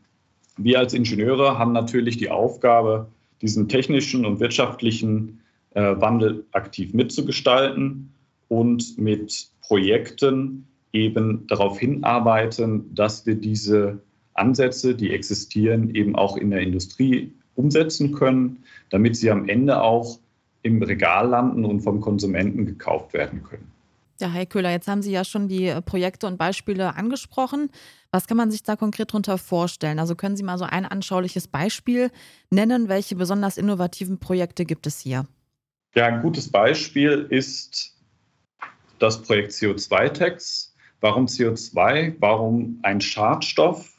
wir 0.57 0.79
als 0.79 0.93
Ingenieure 0.93 1.57
haben 1.57 1.73
natürlich 1.73 2.17
die 2.17 2.29
Aufgabe, 2.29 3.07
diesen 3.41 3.67
technischen 3.67 4.25
und 4.25 4.39
wirtschaftlichen 4.39 5.41
äh, 5.71 5.95
Wandel 5.99 6.45
aktiv 6.51 6.93
mitzugestalten 6.93 8.13
und 8.47 8.97
mit 8.97 9.49
Projekten 9.61 10.67
eben 10.93 11.47
darauf 11.47 11.79
hinarbeiten, 11.79 12.93
dass 12.93 13.25
wir 13.25 13.35
diese 13.35 13.99
Ansätze, 14.33 14.95
die 14.95 15.11
existieren, 15.11 15.93
eben 15.95 16.15
auch 16.15 16.37
in 16.37 16.51
der 16.51 16.61
Industrie 16.61 17.31
umsetzen 17.55 18.13
können, 18.13 18.63
damit 18.89 19.15
sie 19.15 19.31
am 19.31 19.47
Ende 19.47 19.81
auch 19.81 20.19
im 20.63 20.81
Regal 20.81 21.29
landen 21.29 21.65
und 21.65 21.81
vom 21.81 22.01
Konsumenten 22.01 22.65
gekauft 22.65 23.13
werden 23.13 23.43
können. 23.43 23.71
Ja, 24.21 24.29
Herr 24.29 24.45
Köhler, 24.45 24.69
jetzt 24.69 24.87
haben 24.87 25.01
Sie 25.01 25.11
ja 25.11 25.25
schon 25.25 25.47
die 25.47 25.65
äh, 25.65 25.81
Projekte 25.81 26.27
und 26.27 26.37
Beispiele 26.37 26.95
angesprochen. 26.95 27.71
Was 28.11 28.27
kann 28.27 28.37
man 28.37 28.51
sich 28.51 28.61
da 28.61 28.75
konkret 28.75 29.09
darunter 29.09 29.39
vorstellen? 29.39 29.97
Also 29.97 30.15
können 30.15 30.37
Sie 30.37 30.43
mal 30.43 30.59
so 30.59 30.65
ein 30.65 30.85
anschauliches 30.85 31.47
Beispiel 31.47 32.11
nennen? 32.51 32.87
Welche 32.87 33.15
besonders 33.15 33.57
innovativen 33.57 34.19
Projekte 34.19 34.63
gibt 34.63 34.85
es 34.85 34.99
hier? 34.99 35.25
Ja, 35.95 36.05
ein 36.05 36.21
gutes 36.21 36.51
Beispiel 36.51 37.25
ist 37.31 37.97
das 38.99 39.21
Projekt 39.23 39.53
CO2-Tax. 39.53 40.75
Warum 40.99 41.25
CO2? 41.25 42.15
Warum 42.19 42.79
ein 42.83 43.01
Schadstoff 43.01 43.91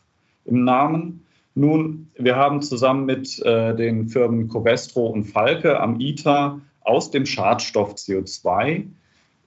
im 0.44 0.62
Namen? 0.62 1.26
Nun, 1.54 2.08
wir 2.16 2.36
haben 2.36 2.62
zusammen 2.62 3.06
mit 3.06 3.40
äh, 3.40 3.74
den 3.74 4.08
Firmen 4.08 4.48
Covestro 4.48 5.08
und 5.08 5.24
Falke 5.24 5.80
am 5.80 5.98
ITER 5.98 6.60
aus 6.82 7.10
dem 7.10 7.26
Schadstoff 7.26 7.94
CO2 7.94 8.86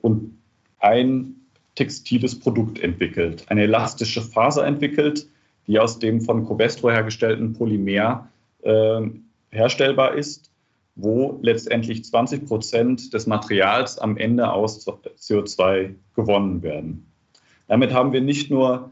und 0.02 0.38
ein 0.80 1.36
textiles 1.76 2.40
Produkt 2.40 2.80
entwickelt, 2.80 3.46
eine 3.50 3.64
elastische 3.64 4.22
Faser 4.22 4.66
entwickelt, 4.66 5.28
die 5.68 5.80
aus 5.80 6.00
dem 6.00 6.22
von 6.22 6.46
Covestro 6.46 6.92
hergestellten 6.92 7.54
Polymer 7.54 8.30
äh, 8.62 9.02
herstellbar 9.52 10.16
ist, 10.16 10.52
wo 10.96 11.40
letztendlich 11.42 12.06
20 12.06 12.46
Prozent 12.46 13.14
des 13.14 13.28
Materials 13.28 13.98
am 13.98 14.16
Ende 14.18 14.52
aus 14.52 14.88
CO2 14.88 15.94
gewonnen 16.16 16.64
werden. 16.64 17.12
Damit 17.68 17.94
haben 17.94 18.14
wir 18.14 18.22
nicht 18.22 18.50
nur 18.50 18.92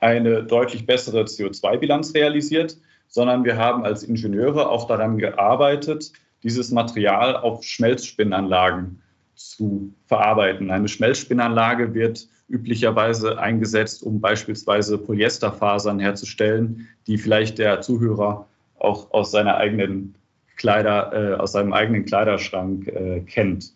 eine 0.00 0.44
deutlich 0.44 0.86
bessere 0.86 1.22
CO2-Bilanz 1.22 2.14
realisiert, 2.14 2.76
sondern 3.08 3.44
wir 3.44 3.56
haben 3.56 3.84
als 3.84 4.02
Ingenieure 4.02 4.68
auch 4.68 4.86
daran 4.86 5.18
gearbeitet, 5.18 6.12
dieses 6.42 6.70
Material 6.70 7.36
auf 7.36 7.62
Schmelzspinnanlagen 7.64 9.01
zu 9.34 9.92
verarbeiten. 10.06 10.70
Eine 10.70 10.88
Schmelzspinnanlage 10.88 11.94
wird 11.94 12.28
üblicherweise 12.48 13.38
eingesetzt, 13.38 14.02
um 14.02 14.20
beispielsweise 14.20 14.98
Polyesterfasern 14.98 15.98
herzustellen, 15.98 16.88
die 17.06 17.18
vielleicht 17.18 17.58
der 17.58 17.80
Zuhörer 17.80 18.46
auch 18.78 19.10
aus 19.12 19.30
seiner 19.30 19.56
eigenen 19.56 20.14
Kleider, 20.56 21.12
äh, 21.12 21.34
aus 21.34 21.52
seinem 21.52 21.72
eigenen 21.72 22.04
Kleiderschrank 22.04 22.88
äh, 22.88 23.20
kennt. 23.20 23.72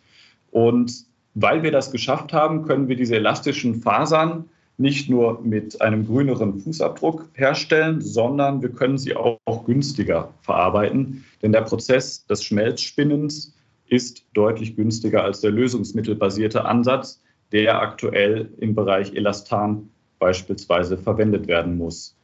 Und 0.50 1.06
weil 1.34 1.62
wir 1.62 1.72
das 1.72 1.90
geschafft 1.90 2.32
haben, 2.32 2.64
können 2.64 2.88
wir 2.88 2.96
diese 2.96 3.16
elastischen 3.16 3.76
Fasern 3.76 4.44
nicht 4.78 5.08
nur 5.08 5.40
mit 5.42 5.80
einem 5.80 6.06
grüneren 6.06 6.58
Fußabdruck 6.58 7.28
herstellen, 7.34 8.00
sondern 8.00 8.60
wir 8.60 8.68
können 8.68 8.98
sie 8.98 9.16
auch, 9.16 9.38
auch 9.46 9.64
günstiger 9.64 10.34
verarbeiten. 10.42 11.24
Denn 11.40 11.52
der 11.52 11.62
Prozess 11.62 12.26
des 12.26 12.44
Schmelzspinnens 12.44 13.55
ist 13.88 14.26
deutlich 14.34 14.76
günstiger 14.76 15.24
als 15.24 15.40
der 15.40 15.50
lösungsmittelbasierte 15.50 16.64
Ansatz, 16.64 17.22
der 17.52 17.80
aktuell 17.80 18.50
im 18.58 18.74
Bereich 18.74 19.14
Elastan 19.14 19.88
beispielsweise 20.18 20.98
verwendet 20.98 21.46
werden 21.46 21.78
muss. 21.78 22.16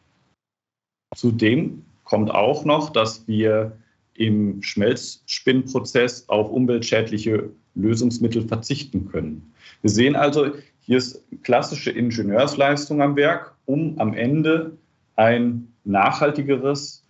Zudem 1.15 1.85
kommt 2.05 2.31
auch 2.31 2.65
noch, 2.65 2.91
dass 2.91 3.27
wir 3.29 3.77
im 4.15 4.63
Schmelzspinnprozess 4.63 6.29
auf 6.29 6.51
umweltschädliche 6.51 7.51
Lösungsmittel 7.75 8.47
verzichten 8.47 9.09
können. 9.09 9.53
Wir 9.81 9.91
sehen 9.91 10.17
also, 10.17 10.53
hier 10.81 10.99
ist 10.99 11.23
klassische 11.43 11.91
Ingenieursleistung 11.91 13.01
am 13.01 13.17
Werk, 13.17 13.55
um 13.65 13.99
am 13.99 14.15
Ende 14.15 14.77
ein 15.17 15.69
nachhaltigeres 15.85 17.05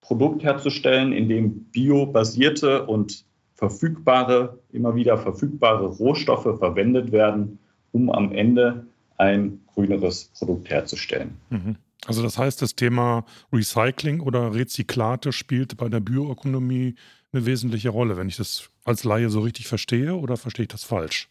Produkt 0.00 0.42
herzustellen, 0.42 1.12
in 1.12 1.28
dem 1.28 1.64
biobasierte 1.64 2.86
und 2.86 3.24
verfügbare, 3.60 4.58
immer 4.72 4.94
wieder 4.94 5.18
verfügbare 5.18 5.86
Rohstoffe 5.86 6.58
verwendet 6.58 7.12
werden, 7.12 7.58
um 7.92 8.10
am 8.10 8.32
Ende 8.32 8.86
ein 9.18 9.60
grüneres 9.74 10.30
Produkt 10.38 10.70
herzustellen. 10.70 11.36
Mhm. 11.50 11.76
Also 12.06 12.22
das 12.22 12.38
heißt, 12.38 12.62
das 12.62 12.74
Thema 12.74 13.26
Recycling 13.52 14.20
oder 14.20 14.54
Rezyklate 14.54 15.32
spielt 15.32 15.76
bei 15.76 15.90
der 15.90 16.00
Bioökonomie 16.00 16.94
eine 17.32 17.44
wesentliche 17.44 17.90
Rolle, 17.90 18.16
wenn 18.16 18.28
ich 18.28 18.38
das 18.38 18.70
als 18.84 19.04
Laie 19.04 19.28
so 19.28 19.40
richtig 19.40 19.68
verstehe 19.68 20.14
oder 20.14 20.38
verstehe 20.38 20.64
ich 20.64 20.70
das 20.70 20.82
falsch? 20.82 21.28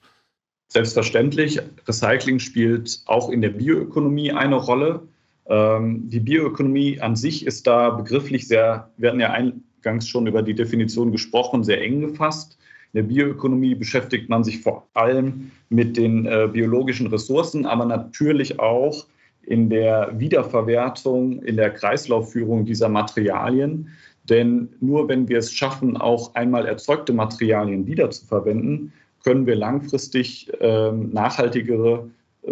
Selbstverständlich, 0.67 1.59
Recycling 1.87 2.37
spielt 2.37 3.01
auch 3.07 3.29
in 3.29 3.41
der 3.41 3.49
Bioökonomie 3.49 4.31
eine 4.31 4.55
Rolle. 4.55 5.01
Ähm, 5.47 6.07
die 6.11 6.19
Bioökonomie 6.19 7.01
an 7.01 7.15
sich 7.15 7.47
ist 7.47 7.65
da 7.65 7.89
begrifflich 7.89 8.47
sehr, 8.47 8.91
wir 8.97 9.09
hatten 9.09 9.19
ja 9.19 9.31
eingangs 9.79 10.07
schon 10.07 10.27
über 10.27 10.41
die 10.41 10.53
Definition 10.53 11.11
gesprochen, 11.11 11.63
sehr 11.63 11.81
eng 11.81 12.01
gefasst. 12.01 12.57
In 12.93 13.01
der 13.01 13.03
Bioökonomie 13.03 13.75
beschäftigt 13.75 14.29
man 14.29 14.43
sich 14.43 14.61
vor 14.61 14.87
allem 14.93 15.51
mit 15.69 15.97
den 15.97 16.25
äh, 16.25 16.49
biologischen 16.51 17.07
Ressourcen, 17.07 17.65
aber 17.65 17.85
natürlich 17.85 18.59
auch 18.59 19.05
in 19.43 19.69
der 19.69 20.11
Wiederverwertung, 20.15 21.41
in 21.43 21.57
der 21.57 21.71
Kreislaufführung 21.71 22.65
dieser 22.65 22.89
Materialien. 22.89 23.89
Denn 24.27 24.69
nur 24.79 25.07
wenn 25.07 25.27
wir 25.27 25.39
es 25.39 25.51
schaffen, 25.53 25.97
auch 25.97 26.35
einmal 26.35 26.67
erzeugte 26.67 27.13
Materialien 27.13 27.85
wiederzuverwenden, 27.87 28.91
können 29.23 29.45
wir 29.45 29.55
langfristig 29.55 30.51
äh, 30.61 30.91
nachhaltigere 30.91 32.09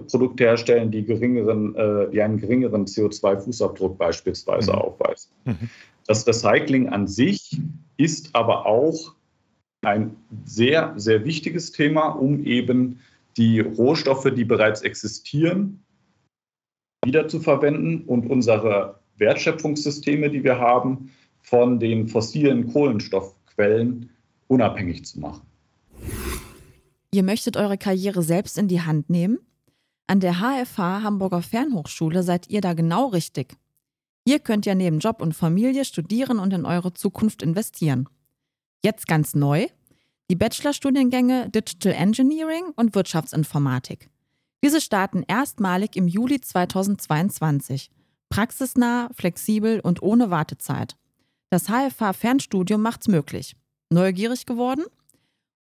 Produkte 0.10 0.44
herstellen, 0.44 0.92
die, 0.92 1.04
geringeren, 1.04 1.76
äh, 1.76 2.10
die 2.12 2.22
einen 2.22 2.38
geringeren 2.38 2.86
CO2-Fußabdruck 2.86 3.98
beispielsweise 3.98 4.72
mhm. 4.72 4.78
aufweisen. 4.78 5.32
Mhm. 5.46 5.70
Das 6.08 6.26
Recycling 6.26 6.88
an 6.90 7.08
sich 7.08 7.60
ist 7.98 8.34
aber 8.34 8.66
auch 8.66 9.14
ein 9.82 10.16
sehr, 10.46 10.94
sehr 10.96 11.26
wichtiges 11.26 11.74
Thema, 11.74 12.08
um 12.08 12.46
eben 12.46 13.00
die 13.36 13.60
Rohstoffe, 13.60 14.28
die 14.36 14.46
bereits 14.46 14.82
existieren, 14.82 15.84
wiederzuverwenden 17.06 18.06
und 18.06 18.30
unsere 18.30 19.00
Wertschöpfungssysteme, 19.18 20.30
die 20.30 20.44
wir 20.44 20.58
haben, 20.60 21.12
von 21.42 21.80
den 21.80 22.08
fossilen 22.08 22.72
Kohlenstoffquellen 22.72 24.10
unabhängig 24.48 25.06
zu 25.06 25.20
machen. 25.20 25.42
Ihr 27.12 27.24
möchtet 27.24 27.58
eure 27.58 27.78
Karriere 27.78 28.24
selbst 28.24 28.58
in 28.58 28.68
die 28.68 28.82
Hand 28.82 29.10
nehmen? 29.10 29.40
An 30.08 30.20
der 30.20 30.36
HFH 30.36 31.04
Hamburger 31.04 31.42
Fernhochschule 31.42 32.24
seid 32.24 32.50
ihr 32.50 32.62
da 32.62 32.74
genau 32.74 33.08
richtig. 33.08 33.56
Ihr 34.28 34.40
könnt 34.40 34.66
ja 34.66 34.76
neben 34.76 35.00
Job 35.00 35.22
und 35.22 35.34
Familie 35.34 35.86
studieren 35.86 36.40
und 36.40 36.52
in 36.52 36.66
eure 36.66 36.94
Zukunft 36.94 37.42
investieren. 37.42 38.10
Jetzt 38.84 39.08
ganz 39.08 39.36
neu, 39.36 39.68
die 40.30 40.36
Bachelorstudiengänge 40.36 41.50
Digital 41.50 41.94
Engineering 41.94 42.74
und 42.76 42.94
Wirtschaftsinformatik. 42.94 44.10
Diese 44.62 44.82
starten 44.82 45.24
erstmalig 45.26 45.96
im 45.96 46.10
Juli 46.10 46.42
2022. 46.42 47.90
Praxisnah, 48.28 49.10
flexibel 49.14 49.80
und 49.80 50.04
ohne 50.04 50.30
Wartezeit. 50.30 50.98
Das 51.50 51.70
HFH 51.70 52.12
Fernstudium 52.12 52.82
macht's 52.82 53.08
möglich. 53.08 53.56
Neugierig 53.90 54.46
geworden? 54.46 54.84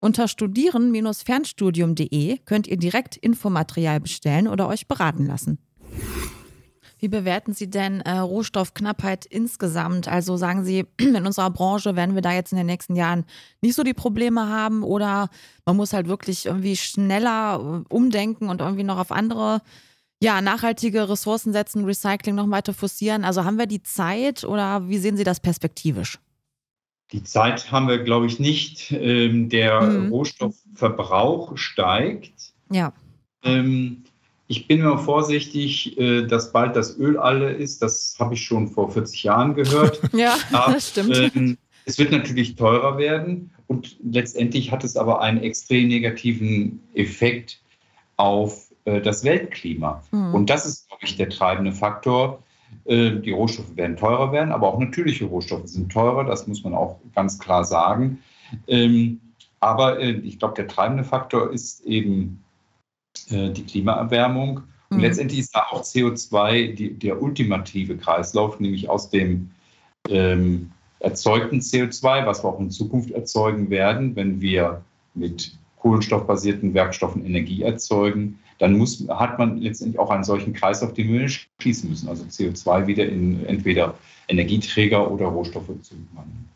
Unter 0.01 0.27
studieren-fernstudium.de 0.27 2.39
könnt 2.39 2.67
ihr 2.67 2.75
direkt 2.75 3.15
Infomaterial 3.15 4.01
bestellen 4.01 4.50
oder 4.50 4.67
euch 4.67 4.89
beraten 4.89 5.25
lassen. 5.25 5.57
Wie 7.00 7.08
bewerten 7.08 7.54
Sie 7.54 7.70
denn 7.70 8.01
äh, 8.01 8.18
Rohstoffknappheit 8.18 9.25
insgesamt? 9.25 10.08
Also 10.08 10.38
sagen 10.38 10.63
Sie, 10.66 10.86
in 11.00 11.25
unserer 11.25 11.50
Branche 11.50 11.96
werden 11.96 12.16
wir 12.16 12.22
da 12.22 12.34
jetzt 12.34 12.51
in 12.51 12.58
den 12.58 12.68
nächsten 12.68 12.96
Jahren 12.96 13.25
nicht 13.62 13.75
so 13.75 13.84
die 13.84 13.94
Probleme 13.94 14.48
haben 14.48 14.84
oder 14.84 15.30
man 15.66 15.75
muss 15.75 15.94
halt 15.94 16.08
wirklich 16.08 16.46
irgendwie 16.46 16.75
schneller 16.75 17.84
äh, 17.89 17.94
umdenken 17.94 18.50
und 18.50 18.62
irgendwie 18.62 18.84
noch 18.84 18.98
auf 18.98 19.12
andere 19.12 19.62
ja, 20.22 20.42
nachhaltige 20.42 21.10
Ressourcen 21.10 21.54
setzen, 21.54 21.86
Recycling 21.86 22.36
noch 22.36 22.50
weiter 22.50 22.74
forcieren. 22.74 23.24
Also 23.24 23.46
haben 23.46 23.58
wir 23.58 23.68
die 23.68 23.84
Zeit 23.84 24.44
oder 24.44 24.89
wie 24.89 24.98
sehen 24.98 25.16
Sie 25.18 25.24
das 25.24 25.39
perspektivisch? 25.39 26.20
Die 27.12 27.24
Zeit 27.24 27.72
haben 27.72 27.88
wir, 27.88 28.00
glaube 28.00 28.25
ich, 28.25 28.39
nicht. 28.39 28.92
Ähm, 28.92 29.50
der 29.50 29.82
mhm. 29.82 30.10
Rohstoffverbrauch 30.10 31.58
steigt. 31.58 32.54
Ja. 32.72 32.94
Ähm, 33.44 34.04
ich 34.48 34.68
bin 34.68 34.80
immer 34.80 34.98
vorsichtig, 34.98 35.98
äh, 35.98 36.25
dass 36.25 36.51
bald 36.51 36.75
das 36.75 36.98
Öl 36.98 37.18
alle 37.18 37.51
ist. 37.51 37.82
Das 37.82 38.16
habe 38.20 38.34
ich 38.34 38.44
schon 38.44 38.70
vor 38.70 38.92
40 38.92 39.24
Jahren 39.24 39.56
gehört. 39.56 40.01
ja, 40.13 40.36
aber, 40.51 40.74
das 40.74 40.89
stimmt. 40.89 41.18
Ähm, 41.36 41.58
es 41.86 41.98
wird 41.98 42.12
natürlich 42.12 42.56
teurer 42.56 42.98
werden 42.98 43.51
und 43.68 43.98
letztendlich 44.04 44.72
hat 44.72 44.84
es 44.84 44.98
aber 44.98 45.22
einen 45.22 45.42
extrem 45.42 45.88
negativen 45.88 46.82
Effekt 46.94 47.62
auf 48.18 48.72
äh, 48.86 49.01
das 49.01 49.24
Weltklima. 49.24 50.04
Mhm. 50.12 50.34
Und 50.34 50.50
das 50.50 50.66
ist, 50.66 50.88
glaube 50.88 51.04
ich, 51.06 51.18
der 51.18 51.30
treibende 51.30 51.72
Faktor. 51.72 52.44
Äh, 52.86 53.12
die 53.12 53.32
Rohstoffe 53.32 53.75
werden 53.75 53.98
teurer 53.98 54.32
werden, 54.32 54.51
aber 54.51 54.68
auch 54.68 54.80
natürliche 54.80 55.25
Rohstoffe 55.25 55.68
sind 55.68 55.92
teurer, 55.92 56.24
das 56.24 56.48
muss 56.48 56.63
man 56.63 56.74
auch 56.74 57.00
ganz 57.16 57.39
klar 57.39 57.63
sagen. 57.63 58.20
Ähm, 58.68 59.20
aber 59.60 60.00
äh, 60.00 60.12
ich 60.12 60.39
glaube, 60.39 60.56
der 60.56 60.68
treibende 60.68 61.04
Faktor 61.04 61.51
ist 61.51 61.86
eben 61.86 62.44
die 63.29 63.63
Klimaerwärmung. 63.63 64.62
Und 64.89 64.98
mhm. 64.98 65.03
letztendlich 65.03 65.39
ist 65.39 65.55
da 65.55 65.67
auch 65.72 65.84
CO2 65.84 66.74
die, 66.74 66.93
der 66.93 67.22
ultimative 67.22 67.98
Kreislauf, 67.98 68.60
nämlich 68.60 68.89
aus 68.89 69.10
dem 69.10 69.51
ähm, 70.10 70.72
erzeugten 71.00 71.60
CO2, 71.60 72.25
was 72.25 72.43
wir 72.43 72.50
auch 72.50 72.60
in 72.60 72.72
Zukunft 72.72 73.12
erzeugen 73.12 73.69
werden, 73.69 74.15
wenn 74.15 74.41
wir 74.41 74.81
mit 75.13 75.51
kohlenstoffbasierten 75.79 76.74
Werkstoffen 76.74 77.25
Energie 77.25 77.62
erzeugen, 77.62 78.39
dann 78.60 78.77
muss, 78.77 79.05
hat 79.10 79.38
man 79.38 79.57
letztendlich 79.57 80.00
auch 80.00 80.10
einen 80.10 80.24
solchen 80.24 80.53
Kreislauf, 80.53 80.93
den 80.93 81.13
wir 81.13 81.29
schließen 81.29 81.89
müssen, 81.89 82.10
also 82.10 82.24
CO2 82.24 82.88
wieder 82.88 83.07
in 83.07 83.46
entweder 83.46 83.93
Energieträger 84.27 85.10
oder 85.10 85.27
Rohstoffe 85.27 85.67
zu 85.81 85.96
wandeln. 86.13 86.50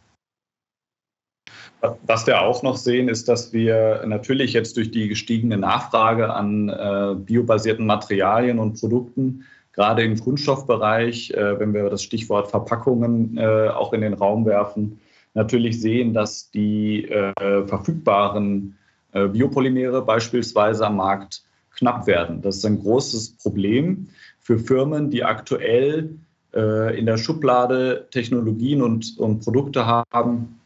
Was 2.06 2.28
wir 2.28 2.42
auch 2.42 2.62
noch 2.62 2.78
sehen, 2.78 3.10
ist, 3.10 3.28
dass 3.28 3.54
wir 3.54 4.04
natürlich 4.06 4.54
jetzt 4.54 4.78
durch 4.78 4.92
die 4.92 5.08
gestiegene 5.08 5.58
Nachfrage 5.58 6.32
an 6.32 6.70
äh, 6.70 7.16
biobasierten 7.16 7.86
Materialien 7.86 8.60
und 8.60 8.80
Produkten, 8.80 9.46
gerade 9.74 10.04
im 10.04 10.20
Kunststoffbereich, 10.20 11.32
äh, 11.32 11.60
wenn 11.60 11.74
wir 11.74 11.90
das 11.90 12.04
Stichwort 12.04 12.52
Verpackungen 12.52 13.38
äh, 13.38 13.70
auch 13.70 13.94
in 13.94 14.02
den 14.02 14.14
Raum 14.14 14.46
werfen, 14.46 15.00
natürlich 15.34 15.82
sehen, 15.82 16.14
dass 16.14 16.52
die 16.52 17.06
äh, 17.06 17.34
verfügbaren 17.66 18.78
äh, 19.14 19.28
Biopolymere 19.28 20.04
beispielsweise 20.04 20.86
am 20.86 20.98
Markt 20.98 21.44
knapp 21.78 22.06
werden. 22.06 22.42
Das 22.42 22.58
ist 22.58 22.66
ein 22.66 22.80
großes 22.80 23.38
Problem 23.38 24.08
für 24.40 24.60
Firmen, 24.60 25.10
die 25.10 25.24
aktuell 25.24 26.16
äh, 26.54 26.98
in 27.00 27.06
der 27.06 27.18
Schublade 27.18 28.08
Technologien 28.12 28.82
und, 28.82 29.18
und 29.18 29.44
Produkte 29.44 29.86
haben, 29.86 30.61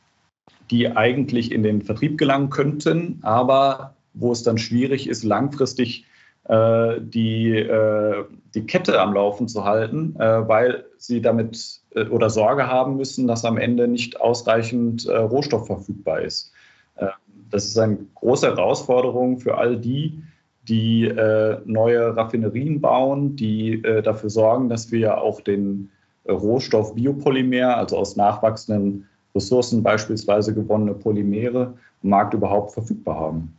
die 0.71 0.89
eigentlich 0.89 1.51
in 1.51 1.63
den 1.63 1.81
Vertrieb 1.81 2.17
gelangen 2.17 2.49
könnten, 2.49 3.19
aber 3.21 3.95
wo 4.13 4.31
es 4.31 4.43
dann 4.43 4.57
schwierig 4.57 5.09
ist, 5.09 5.23
langfristig 5.23 6.05
äh, 6.47 7.01
die, 7.01 7.55
äh, 7.57 8.25
die 8.53 8.65
Kette 8.65 9.01
am 9.01 9.13
Laufen 9.13 9.47
zu 9.47 9.65
halten, 9.65 10.15
äh, 10.19 10.47
weil 10.47 10.85
sie 10.97 11.21
damit 11.21 11.81
äh, 11.95 12.05
oder 12.05 12.29
Sorge 12.29 12.67
haben 12.67 12.97
müssen, 12.97 13.27
dass 13.27 13.45
am 13.45 13.57
Ende 13.57 13.87
nicht 13.87 14.21
ausreichend 14.21 15.07
äh, 15.07 15.17
Rohstoff 15.17 15.67
verfügbar 15.67 16.21
ist. 16.21 16.51
Ähm, 16.97 17.09
das 17.49 17.65
ist 17.65 17.77
eine 17.77 17.97
große 18.15 18.47
Herausforderung 18.47 19.39
für 19.39 19.57
all 19.57 19.77
die, 19.77 20.21
die 20.67 21.05
äh, 21.05 21.59
neue 21.65 22.15
Raffinerien 22.15 22.81
bauen, 22.81 23.35
die 23.35 23.81
dafür 24.03 24.31
sorgen, 24.31 24.67
dass 24.67 24.91
wir 24.91 25.19
auch 25.21 25.41
den 25.41 25.91
Rohstoff 26.27 26.95
Biopolymer, 26.95 27.77
also 27.77 27.97
aus 27.97 28.15
nachwachsenden 28.15 29.07
Ressourcen 29.35 29.83
beispielsweise 29.83 30.53
gewonnene 30.53 30.93
Polymere, 30.93 31.77
im 32.01 32.09
Markt 32.09 32.33
überhaupt 32.33 32.73
verfügbar 32.73 33.19
haben. 33.19 33.53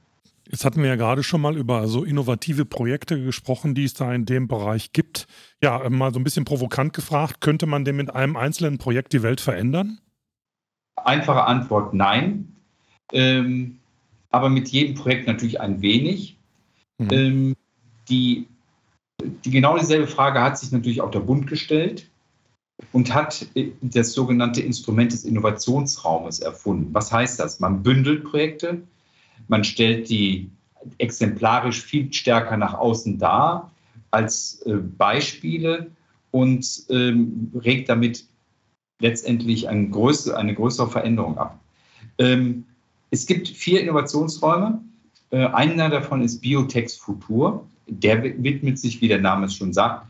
Jetzt 0.48 0.64
hatten 0.64 0.80
wir 0.80 0.88
ja 0.88 0.96
gerade 0.96 1.24
schon 1.24 1.40
mal 1.40 1.56
über 1.56 1.88
so 1.88 2.04
innovative 2.04 2.64
Projekte 2.64 3.22
gesprochen, 3.22 3.74
die 3.74 3.84
es 3.84 3.94
da 3.94 4.14
in 4.14 4.26
dem 4.26 4.46
Bereich 4.46 4.92
gibt. 4.92 5.26
Ja, 5.60 5.82
äh, 5.82 5.90
mal 5.90 6.12
so 6.12 6.20
ein 6.20 6.24
bisschen 6.24 6.44
provokant 6.44 6.92
gefragt, 6.92 7.40
könnte 7.40 7.66
man 7.66 7.84
denn 7.84 7.96
mit 7.96 8.14
einem 8.14 8.36
einzelnen 8.36 8.78
Projekt 8.78 9.12
die 9.12 9.22
Welt 9.22 9.40
verändern? 9.40 9.98
Einfache 10.96 11.44
Antwort 11.44 11.94
nein. 11.94 12.56
Ähm, 13.12 13.78
aber 14.30 14.48
mit 14.48 14.68
jedem 14.68 14.94
Projekt 14.94 15.26
natürlich 15.26 15.60
ein 15.60 15.82
wenig. 15.82 16.36
Mhm. 16.98 17.08
Ähm, 17.10 17.56
die, 18.08 18.46
die 19.44 19.50
genau 19.50 19.76
dieselbe 19.76 20.06
Frage 20.06 20.40
hat 20.40 20.58
sich 20.58 20.70
natürlich 20.70 21.00
auch 21.00 21.10
der 21.10 21.20
Bund 21.20 21.48
gestellt 21.48 22.08
und 22.92 23.14
hat 23.14 23.46
äh, 23.54 23.70
das 23.80 24.12
sogenannte 24.12 24.60
Instrument 24.60 25.12
des 25.12 25.24
Innovationsraumes 25.24 26.40
erfunden. 26.40 26.92
Was 26.92 27.12
heißt 27.12 27.40
das? 27.40 27.60
Man 27.60 27.82
bündelt 27.82 28.24
Projekte, 28.24 28.82
man 29.48 29.64
stellt 29.64 30.08
die 30.08 30.50
exemplarisch 30.98 31.82
viel 31.82 32.12
stärker 32.12 32.56
nach 32.56 32.74
außen 32.74 33.18
dar 33.18 33.70
als 34.10 34.62
äh, 34.62 34.74
Beispiele 34.74 35.90
und 36.30 36.84
ähm, 36.90 37.50
regt 37.54 37.88
damit 37.88 38.26
letztendlich 39.00 39.68
eine 39.68 39.88
größere, 39.88 40.90
Veränderung 40.90 41.38
ab. 41.38 41.58
Ähm, 42.18 42.64
es 43.10 43.26
gibt 43.26 43.48
vier 43.48 43.80
Innovationsräume. 43.80 44.80
Äh, 45.30 45.46
einer 45.46 45.90
davon 45.90 46.22
ist 46.22 46.40
Biotex 46.40 46.96
Futur. 46.96 47.66
Der 47.86 48.22
widmet 48.22 48.78
sich, 48.78 49.00
wie 49.00 49.08
der 49.08 49.20
Name 49.20 49.46
es 49.46 49.54
schon 49.54 49.72
sagt, 49.72 50.06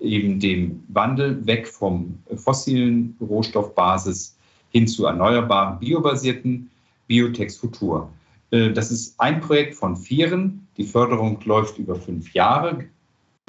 eben 0.00 0.40
dem 0.40 0.82
Wandel 0.88 1.44
weg 1.46 1.68
vom 1.68 2.18
fossilen 2.36 3.16
Rohstoffbasis 3.20 4.36
hin 4.70 4.86
zu 4.86 5.06
erneuerbaren 5.06 5.78
biobasierten 5.78 6.70
Biotex 7.06 7.56
Futur. 7.56 8.10
Äh, 8.50 8.72
das 8.72 8.90
ist 8.90 9.18
ein 9.18 9.40
Projekt 9.40 9.74
von 9.74 9.96
vieren. 9.96 10.66
Die 10.76 10.84
Förderung 10.84 11.38
läuft 11.44 11.78
über 11.78 11.96
fünf 11.96 12.32
Jahre 12.32 12.84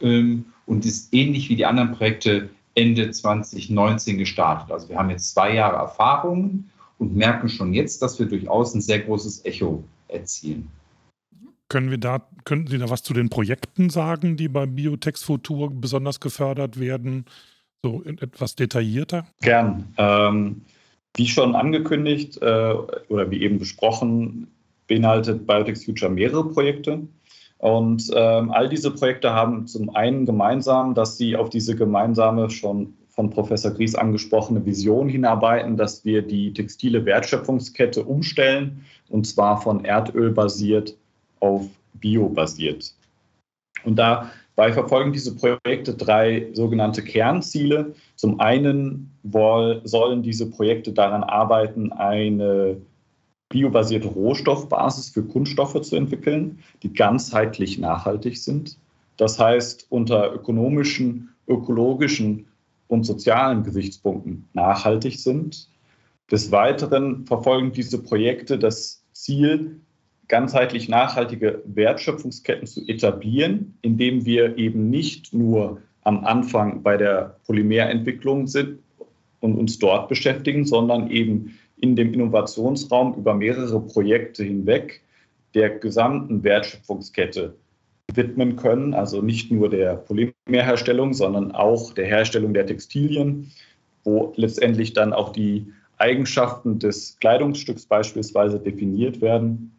ähm, 0.01 0.45
und 0.65 0.85
ist 0.85 1.13
ähnlich 1.13 1.49
wie 1.49 1.55
die 1.55 1.65
anderen 1.65 1.91
Projekte 1.91 2.49
Ende 2.75 3.11
2019 3.11 4.17
gestartet. 4.17 4.71
Also 4.71 4.89
wir 4.89 4.97
haben 4.97 5.09
jetzt 5.09 5.31
zwei 5.31 5.53
Jahre 5.53 5.77
Erfahrungen 5.77 6.69
und 6.97 7.15
merken 7.15 7.49
schon 7.49 7.73
jetzt, 7.73 8.01
dass 8.01 8.19
wir 8.19 8.25
durchaus 8.25 8.73
ein 8.73 8.81
sehr 8.81 8.99
großes 8.99 9.45
Echo 9.45 9.83
erzielen. 10.07 10.69
Können 11.69 11.89
wir 11.89 11.97
da, 11.97 12.27
könnten 12.45 12.67
Sie 12.67 12.77
da 12.77 12.89
was 12.89 13.03
zu 13.03 13.13
den 13.13 13.29
Projekten 13.29 13.89
sagen, 13.89 14.37
die 14.37 14.47
bei 14.47 14.65
Biotex 14.65 15.23
Futur 15.23 15.71
besonders 15.71 16.19
gefördert 16.19 16.79
werden? 16.79 17.25
So 17.81 18.03
etwas 18.03 18.55
detaillierter? 18.55 19.25
Gern. 19.41 19.93
Ähm, 19.97 20.61
wie 21.15 21.27
schon 21.27 21.55
angekündigt 21.55 22.41
äh, 22.41 22.73
oder 23.09 23.29
wie 23.29 23.41
eben 23.41 23.59
besprochen, 23.59 24.47
beinhaltet 24.87 25.45
Biotex 25.45 25.85
Future 25.85 26.11
mehrere 26.11 26.49
Projekte. 26.49 27.07
Und 27.57 28.11
ähm, 28.13 28.51
all 28.51 28.67
diese 28.67 28.91
Projekte 28.91 29.33
haben 29.33 29.67
zum 29.67 29.95
einen 29.95 30.25
gemeinsam, 30.25 30.95
dass 30.95 31.17
sie 31.17 31.35
auf 31.35 31.49
diese 31.49 31.75
gemeinsame, 31.75 32.49
schon 32.49 32.93
von 33.09 33.29
Professor 33.29 33.71
Gries 33.71 33.95
angesprochene 33.95 34.65
Vision 34.65 35.07
hinarbeiten, 35.07 35.77
dass 35.77 36.03
wir 36.03 36.23
die 36.23 36.51
textile 36.51 37.05
Wertschöpfungskette 37.05 38.03
umstellen 38.03 38.83
und 39.09 39.27
zwar 39.27 39.61
von 39.61 39.85
Erdöl 39.85 40.31
basiert 40.31 40.97
auf 41.43 41.67
Bio 41.95 42.29
basiert. 42.29 42.93
Und 43.83 43.97
dabei 43.97 44.71
verfolgen 44.71 45.11
diese 45.11 45.35
Projekte 45.35 45.93
drei 45.93 46.47
sogenannte 46.53 47.03
Kernziele. 47.03 47.93
Zum 48.15 48.39
einen 48.39 49.11
sollen 49.83 50.23
diese 50.23 50.49
Projekte 50.49 50.93
daran 50.93 51.23
arbeiten, 51.23 51.91
eine 51.91 52.77
biobasierte 53.49 54.07
Rohstoffbasis 54.07 55.09
für 55.09 55.23
Kunststoffe 55.23 55.79
zu 55.81 55.95
entwickeln, 55.95 56.59
die 56.81 56.93
ganzheitlich 56.93 57.77
nachhaltig 57.77 58.37
sind. 58.37 58.77
Das 59.17 59.37
heißt, 59.37 59.87
unter 59.89 60.33
ökonomischen, 60.33 61.29
ökologischen 61.47 62.47
und 62.87 63.03
sozialen 63.03 63.63
Gesichtspunkten 63.63 64.47
nachhaltig 64.53 65.19
sind. 65.19 65.67
Des 66.31 66.51
Weiteren 66.51 67.27
verfolgen 67.27 67.73
diese 67.73 68.01
Projekte 68.01 68.57
das 68.57 69.03
Ziel, 69.11 69.79
ganzheitlich 70.27 70.89
nachhaltige 70.89 71.61
Wertschöpfungsketten 71.65 72.67
zu 72.67 72.87
etablieren, 72.87 73.77
indem 73.81 74.25
wir 74.25 74.57
eben 74.57 74.89
nicht 74.89 75.33
nur 75.33 75.81
am 76.03 76.25
Anfang 76.25 76.83
bei 76.83 76.97
der 76.97 77.37
Polymerentwicklung 77.45 78.47
sind 78.47 78.79
und 79.39 79.57
uns 79.57 79.79
dort 79.79 80.09
beschäftigen, 80.09 80.65
sondern 80.65 81.09
eben 81.09 81.57
in 81.79 81.95
dem 81.95 82.13
Innovationsraum 82.13 83.15
über 83.15 83.33
mehrere 83.33 83.81
Projekte 83.81 84.43
hinweg 84.43 85.01
der 85.53 85.69
gesamten 85.69 86.43
Wertschöpfungskette 86.43 87.55
widmen 88.13 88.55
können, 88.55 88.93
also 88.93 89.21
nicht 89.21 89.51
nur 89.51 89.69
der 89.69 89.95
Polymerherstellung, 89.95 91.13
sondern 91.13 91.51
auch 91.51 91.93
der 91.93 92.05
Herstellung 92.05 92.53
der 92.53 92.65
Textilien, 92.65 93.51
wo 94.03 94.33
letztendlich 94.35 94.93
dann 94.93 95.13
auch 95.13 95.31
die 95.31 95.67
Eigenschaften 95.97 96.79
des 96.79 97.17
Kleidungsstücks 97.19 97.85
beispielsweise 97.85 98.59
definiert 98.59 99.21
werden. 99.21 99.71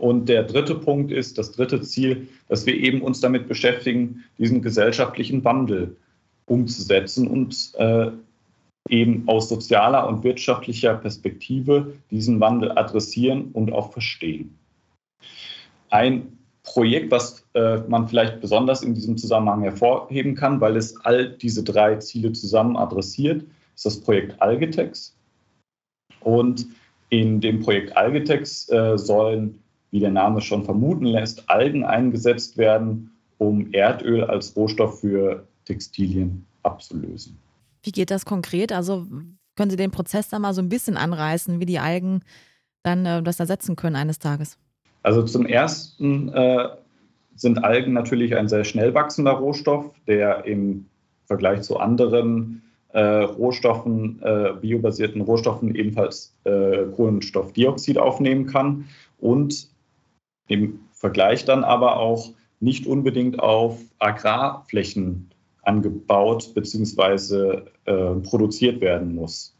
Und 0.00 0.28
der 0.28 0.42
dritte 0.42 0.74
Punkt 0.74 1.10
ist, 1.10 1.38
das 1.38 1.52
dritte 1.52 1.80
Ziel, 1.80 2.28
dass 2.48 2.66
wir 2.66 2.74
eben 2.74 3.00
uns 3.00 3.20
damit 3.20 3.48
beschäftigen, 3.48 4.24
diesen 4.38 4.60
gesellschaftlichen 4.60 5.42
Wandel 5.44 5.96
umzusetzen 6.46 7.26
und 7.26 7.72
äh, 7.76 8.10
eben 8.88 9.26
aus 9.26 9.48
sozialer 9.48 10.06
und 10.06 10.22
wirtschaftlicher 10.22 10.94
Perspektive 10.94 11.94
diesen 12.10 12.40
Wandel 12.40 12.72
adressieren 12.72 13.50
und 13.52 13.72
auch 13.72 13.92
verstehen. 13.92 14.56
Ein 15.90 16.38
Projekt, 16.62 17.10
was 17.10 17.46
äh, 17.54 17.78
man 17.88 18.08
vielleicht 18.08 18.40
besonders 18.40 18.82
in 18.82 18.94
diesem 18.94 19.16
Zusammenhang 19.16 19.62
hervorheben 19.62 20.34
kann, 20.34 20.60
weil 20.60 20.76
es 20.76 20.96
all 21.04 21.30
diese 21.30 21.62
drei 21.62 21.96
Ziele 21.96 22.32
zusammen 22.32 22.76
adressiert, 22.76 23.44
ist 23.74 23.86
das 23.86 24.00
Projekt 24.00 24.40
Algetex. 24.42 25.16
Und 26.20 26.66
in 27.08 27.40
dem 27.40 27.60
Projekt 27.60 27.96
Algetex 27.96 28.68
äh, 28.68 28.98
sollen, 28.98 29.60
wie 29.96 30.00
der 30.00 30.10
Name 30.10 30.42
schon 30.42 30.62
vermuten 30.62 31.06
lässt, 31.06 31.48
Algen 31.48 31.82
eingesetzt 31.82 32.58
werden, 32.58 33.12
um 33.38 33.72
Erdöl 33.72 34.24
als 34.24 34.54
Rohstoff 34.54 35.00
für 35.00 35.46
Textilien 35.64 36.44
abzulösen. 36.62 37.38
Wie 37.82 37.92
geht 37.92 38.10
das 38.10 38.26
konkret? 38.26 38.72
Also 38.72 39.06
können 39.56 39.70
Sie 39.70 39.78
den 39.78 39.90
Prozess 39.90 40.28
da 40.28 40.38
mal 40.38 40.52
so 40.52 40.60
ein 40.60 40.68
bisschen 40.68 40.98
anreißen, 40.98 41.60
wie 41.60 41.64
die 41.64 41.78
Algen 41.78 42.20
dann 42.82 43.06
äh, 43.06 43.22
das 43.22 43.40
ersetzen 43.40 43.74
können 43.74 43.96
eines 43.96 44.18
Tages? 44.18 44.58
Also 45.02 45.22
zum 45.22 45.46
Ersten 45.46 46.28
äh, 46.28 46.68
sind 47.34 47.64
Algen 47.64 47.94
natürlich 47.94 48.36
ein 48.36 48.48
sehr 48.48 48.64
schnell 48.64 48.92
wachsender 48.92 49.32
Rohstoff, 49.32 49.94
der 50.06 50.44
im 50.44 50.84
Vergleich 51.24 51.62
zu 51.62 51.78
anderen 51.78 52.60
äh, 52.88 53.00
Rohstoffen, 53.00 54.20
äh, 54.22 54.52
biobasierten 54.60 55.22
Rohstoffen 55.22 55.74
ebenfalls 55.74 56.34
äh, 56.44 56.84
Kohlenstoffdioxid 56.94 57.96
aufnehmen 57.96 58.44
kann 58.44 58.84
und 59.18 59.74
im 60.48 60.80
Vergleich 60.92 61.44
dann 61.44 61.64
aber 61.64 61.98
auch 61.98 62.30
nicht 62.60 62.86
unbedingt 62.86 63.38
auf 63.40 63.80
Agrarflächen 63.98 65.30
angebaut 65.62 66.52
bzw. 66.54 67.62
Äh, 67.84 68.14
produziert 68.22 68.80
werden 68.80 69.14
muss. 69.14 69.54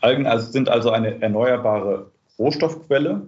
Algen 0.00 0.26
also 0.26 0.50
sind 0.50 0.68
also 0.68 0.90
eine 0.90 1.20
erneuerbare 1.22 2.10
Rohstoffquelle 2.38 3.26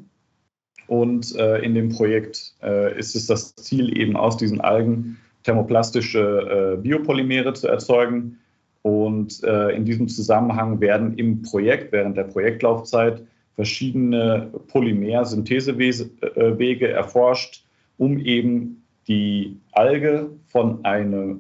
und 0.87 1.35
äh, 1.37 1.59
in 1.59 1.74
dem 1.74 1.90
Projekt 1.90 2.54
äh, 2.62 2.98
ist 2.98 3.14
es 3.14 3.26
das 3.26 3.54
Ziel, 3.57 3.96
eben 3.96 4.16
aus 4.16 4.37
diesen 4.37 4.61
Algen 4.61 5.18
thermoplastische 5.44 6.74
äh, 6.74 6.80
Biopolymere 6.80 7.52
zu 7.52 7.68
erzeugen. 7.68 8.38
Und 8.83 9.42
äh, 9.44 9.70
in 9.70 9.85
diesem 9.85 10.09
Zusammenhang 10.09 10.80
werden 10.80 11.16
im 11.16 11.42
Projekt, 11.42 11.92
während 11.92 12.16
der 12.16 12.24
Projektlaufzeit, 12.24 13.22
verschiedene 13.55 14.51
Polymersynthesewege 14.69 16.88
erforscht, 16.88 17.64
um 17.99 18.19
eben 18.19 18.83
die 19.07 19.57
Alge 19.73 20.31
von, 20.47 20.83
eine, 20.85 21.38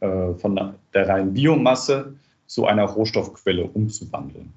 äh, 0.00 0.34
von 0.34 0.74
der 0.94 1.08
reinen 1.08 1.34
Biomasse 1.34 2.14
zu 2.46 2.66
einer 2.66 2.84
Rohstoffquelle 2.84 3.64
umzuwandeln. 3.64 4.52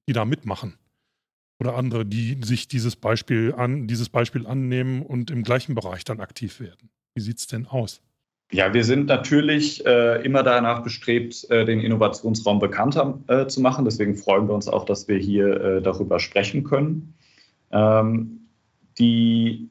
die 0.09 0.13
da 0.13 0.25
mitmachen. 0.25 0.75
Oder 1.61 1.77
andere, 1.77 2.07
die 2.07 2.39
sich 2.43 2.69
dieses 2.69 2.97
Beispiel, 2.97 3.55
an, 3.55 3.87
dieses 3.87 4.09
Beispiel 4.09 4.47
annehmen 4.47 5.03
und 5.03 5.31
im 5.31 5.43
gleichen 5.43 5.75
Bereich 5.75 6.05
dann 6.05 6.21
aktiv 6.21 6.59
werden. 6.59 6.91
Wie 7.15 7.21
sieht 7.21 7.39
es 7.39 7.47
denn 7.47 7.67
aus? 7.67 8.01
Ja, 8.53 8.75
wir 8.75 8.83
sind 8.83 9.07
natürlich 9.07 9.87
äh, 9.87 10.25
immer 10.25 10.43
danach 10.43 10.83
bestrebt, 10.83 11.49
äh, 11.51 11.65
den 11.65 11.81
Innovationsraum 11.81 12.59
bekannter 12.59 13.21
äh, 13.29 13.47
zu 13.47 13.61
machen. 13.61 13.85
Deswegen 13.85 14.17
freuen 14.17 14.49
wir 14.49 14.55
uns 14.55 14.67
auch, 14.67 14.85
dass 14.85 15.07
wir 15.07 15.19
hier 15.19 15.61
äh, 15.61 15.83
darüber 15.83 16.19
sprechen 16.19 16.65
können. 16.65 17.15
Ähm, 17.71 18.49
die, 18.99 19.71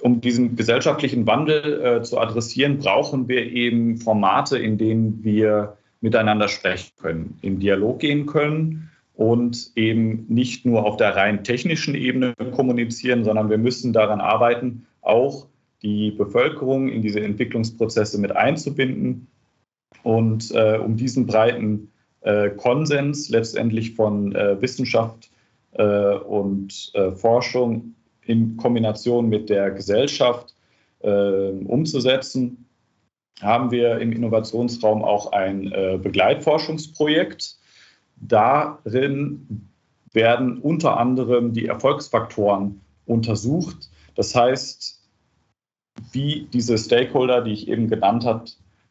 um 0.00 0.20
diesen 0.20 0.56
gesellschaftlichen 0.56 1.26
Wandel 1.26 1.82
äh, 1.82 2.02
zu 2.02 2.18
adressieren, 2.18 2.78
brauchen 2.78 3.28
wir 3.28 3.50
eben 3.50 3.96
Formate, 3.96 4.58
in 4.58 4.78
denen 4.78 5.24
wir 5.24 5.76
miteinander 6.00 6.48
sprechen 6.48 6.92
können, 7.00 7.38
in 7.42 7.58
Dialog 7.58 8.00
gehen 8.00 8.26
können 8.26 8.90
und 9.14 9.70
eben 9.74 10.26
nicht 10.28 10.66
nur 10.66 10.84
auf 10.84 10.98
der 10.98 11.16
rein 11.16 11.42
technischen 11.42 11.94
Ebene 11.94 12.34
kommunizieren, 12.54 13.24
sondern 13.24 13.48
wir 13.48 13.58
müssen 13.58 13.92
daran 13.92 14.20
arbeiten, 14.20 14.86
auch 15.00 15.46
die 15.82 16.10
Bevölkerung 16.10 16.88
in 16.88 17.02
diese 17.02 17.20
Entwicklungsprozesse 17.20 18.20
mit 18.20 18.32
einzubinden 18.32 19.28
und 20.02 20.50
äh, 20.52 20.78
um 20.78 20.96
diesen 20.96 21.26
breiten 21.26 21.90
äh, 22.20 22.50
Konsens 22.50 23.28
letztendlich 23.30 23.94
von 23.94 24.34
äh, 24.34 24.60
Wissenschaft 24.60 25.30
äh, 25.72 26.14
und 26.16 26.90
äh, 26.94 27.12
Forschung 27.12 27.94
in 28.26 28.56
Kombination 28.56 29.28
mit 29.28 29.48
der 29.48 29.70
Gesellschaft 29.70 30.54
äh, 31.00 31.50
umzusetzen, 31.50 32.66
haben 33.40 33.70
wir 33.70 33.98
im 33.98 34.12
Innovationsraum 34.12 35.04
auch 35.04 35.32
ein 35.32 35.70
Begleitforschungsprojekt. 36.02 37.56
Darin 38.16 39.68
werden 40.12 40.56
unter 40.58 40.96
anderem 40.96 41.52
die 41.52 41.66
Erfolgsfaktoren 41.66 42.80
untersucht. 43.04 43.90
Das 44.14 44.34
heißt, 44.34 45.02
wie 46.12 46.48
diese 46.52 46.78
Stakeholder, 46.78 47.42
die 47.42 47.52
ich 47.52 47.68
eben 47.68 47.88
genannt 47.88 48.24
habe, 48.24 48.44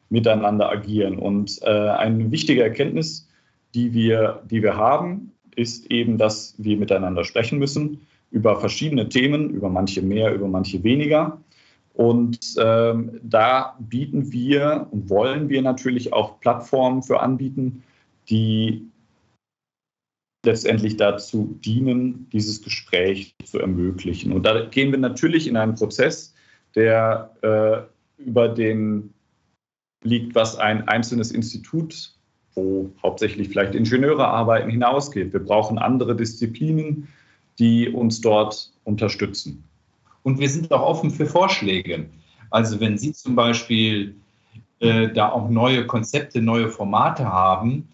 miteinander 0.08 0.70
agieren. 0.70 1.18
Und 1.18 1.60
äh, 1.62 1.68
eine 1.68 2.30
wichtige 2.30 2.62
Erkenntnis, 2.62 3.28
die 3.74 3.92
wir, 3.92 4.42
die 4.50 4.62
wir 4.62 4.76
haben, 4.76 5.32
ist 5.54 5.90
eben, 5.90 6.18
dass 6.18 6.54
wir 6.58 6.76
miteinander 6.76 7.24
sprechen 7.24 7.58
müssen 7.58 8.06
über 8.30 8.60
verschiedene 8.60 9.08
Themen, 9.08 9.50
über 9.50 9.68
manche 9.68 10.02
mehr, 10.02 10.34
über 10.34 10.48
manche 10.48 10.82
weniger. 10.82 11.40
Und 11.94 12.56
ähm, 12.58 13.18
da 13.22 13.76
bieten 13.80 14.30
wir 14.30 14.88
und 14.90 15.08
wollen 15.08 15.48
wir 15.48 15.62
natürlich 15.62 16.12
auch 16.12 16.40
Plattformen 16.40 17.02
für 17.02 17.20
anbieten, 17.20 17.82
die 18.28 18.90
letztendlich 20.44 20.96
dazu 20.96 21.58
dienen, 21.64 22.28
dieses 22.32 22.62
Gespräch 22.62 23.34
zu 23.44 23.58
ermöglichen. 23.58 24.32
Und 24.32 24.44
da 24.44 24.66
gehen 24.66 24.92
wir 24.92 24.98
natürlich 24.98 25.48
in 25.48 25.56
einen 25.56 25.74
Prozess, 25.74 26.34
der 26.74 27.30
äh, 27.42 28.22
über 28.22 28.48
dem 28.48 29.14
liegt, 30.04 30.34
was 30.34 30.56
ein 30.56 30.86
einzelnes 30.88 31.32
Institut, 31.32 32.14
wo 32.54 32.90
hauptsächlich 33.02 33.48
vielleicht 33.48 33.74
Ingenieure 33.74 34.28
arbeiten, 34.28 34.70
hinausgeht. 34.70 35.32
Wir 35.32 35.40
brauchen 35.40 35.78
andere 35.78 36.14
Disziplinen, 36.14 37.08
die 37.58 37.88
uns 37.88 38.20
dort 38.20 38.72
unterstützen. 38.84 39.64
Und 40.22 40.38
wir 40.38 40.48
sind 40.48 40.72
auch 40.72 40.82
offen 40.82 41.10
für 41.10 41.26
Vorschläge. 41.26 42.06
Also 42.50 42.80
wenn 42.80 42.98
Sie 42.98 43.12
zum 43.12 43.34
Beispiel 43.34 44.16
äh, 44.80 45.08
da 45.08 45.30
auch 45.30 45.48
neue 45.48 45.86
Konzepte, 45.86 46.42
neue 46.42 46.68
Formate 46.68 47.24
haben, 47.24 47.88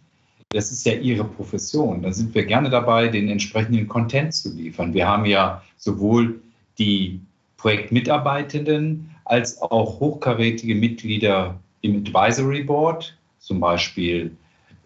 das 0.51 0.70
ist 0.70 0.85
ja 0.85 0.94
Ihre 0.94 1.25
Profession. 1.25 2.03
Dann 2.03 2.12
sind 2.12 2.35
wir 2.35 2.44
gerne 2.44 2.70
dabei, 2.70 3.09
den 3.09 3.29
entsprechenden 3.29 3.88
Content 3.88 4.35
zu 4.35 4.55
liefern. 4.55 4.92
Wir 4.92 5.09
haben 5.09 5.25
ja 5.25 5.62
sowohl 5.77 6.40
die 6.79 7.20
Projektmitarbeitenden 7.57 9.14
als 9.25 9.61
auch 9.62 10.01
hochkarätige 10.01 10.75
Mitglieder 10.75 11.59
im 11.81 11.98
Advisory 11.98 12.64
Board, 12.64 13.16
zum 13.38 13.61
Beispiel 13.61 14.37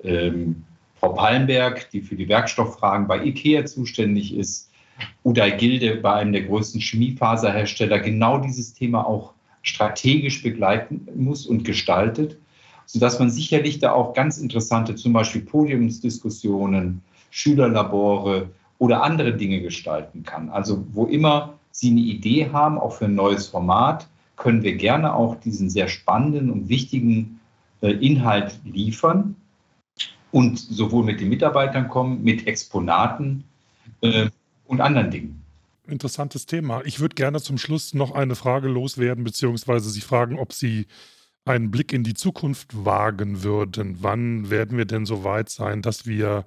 ähm, 0.04 0.64
Frau 1.00 1.12
Pallenberg, 1.12 1.90
die 1.90 2.00
für 2.00 2.16
die 2.16 2.28
Werkstofffragen 2.28 3.06
bei 3.06 3.24
IKEA 3.24 3.64
zuständig 3.64 4.34
ist, 4.34 4.65
Uday 5.24 5.56
Gilde 5.56 5.96
bei 5.96 6.14
einem 6.14 6.32
der 6.32 6.42
größten 6.42 6.80
Chemiefaserhersteller 6.80 7.98
genau 7.98 8.38
dieses 8.38 8.74
Thema 8.74 9.06
auch 9.06 9.32
strategisch 9.62 10.42
begleiten 10.42 11.08
muss 11.16 11.46
und 11.46 11.64
gestaltet, 11.64 12.38
sodass 12.86 13.18
man 13.18 13.30
sicherlich 13.30 13.80
da 13.80 13.92
auch 13.92 14.14
ganz 14.14 14.38
interessante, 14.38 14.94
zum 14.94 15.12
Beispiel 15.12 15.42
Podiumsdiskussionen, 15.42 17.02
Schülerlabore 17.30 18.50
oder 18.78 19.02
andere 19.02 19.36
Dinge 19.36 19.60
gestalten 19.60 20.22
kann. 20.22 20.48
Also 20.48 20.86
wo 20.92 21.06
immer 21.06 21.54
Sie 21.72 21.90
eine 21.90 22.00
Idee 22.00 22.50
haben, 22.52 22.78
auch 22.78 22.94
für 22.94 23.06
ein 23.06 23.14
neues 23.14 23.48
Format, 23.48 24.06
können 24.36 24.62
wir 24.62 24.76
gerne 24.76 25.14
auch 25.14 25.34
diesen 25.36 25.68
sehr 25.68 25.88
spannenden 25.88 26.50
und 26.50 26.68
wichtigen 26.68 27.40
äh, 27.82 27.90
Inhalt 27.90 28.58
liefern 28.64 29.34
und 30.30 30.58
sowohl 30.58 31.04
mit 31.04 31.20
den 31.20 31.28
Mitarbeitern 31.28 31.88
kommen, 31.88 32.22
mit 32.22 32.46
Exponaten 32.46 33.44
äh, 34.00 34.28
und 34.66 34.80
anderen 34.80 35.10
Dingen. 35.10 35.42
Interessantes 35.86 36.46
Thema. 36.46 36.82
Ich 36.84 37.00
würde 37.00 37.14
gerne 37.14 37.40
zum 37.40 37.58
Schluss 37.58 37.94
noch 37.94 38.12
eine 38.12 38.34
Frage 38.34 38.68
loswerden, 38.68 39.24
beziehungsweise 39.24 39.90
Sie 39.90 40.00
fragen, 40.00 40.38
ob 40.38 40.52
Sie 40.52 40.86
einen 41.44 41.70
Blick 41.70 41.92
in 41.92 42.02
die 42.02 42.14
Zukunft 42.14 42.84
wagen 42.84 43.44
würden. 43.44 43.98
Wann 44.00 44.50
werden 44.50 44.76
wir 44.78 44.84
denn 44.84 45.06
so 45.06 45.22
weit 45.22 45.48
sein, 45.48 45.80
dass 45.80 46.06
wir 46.06 46.44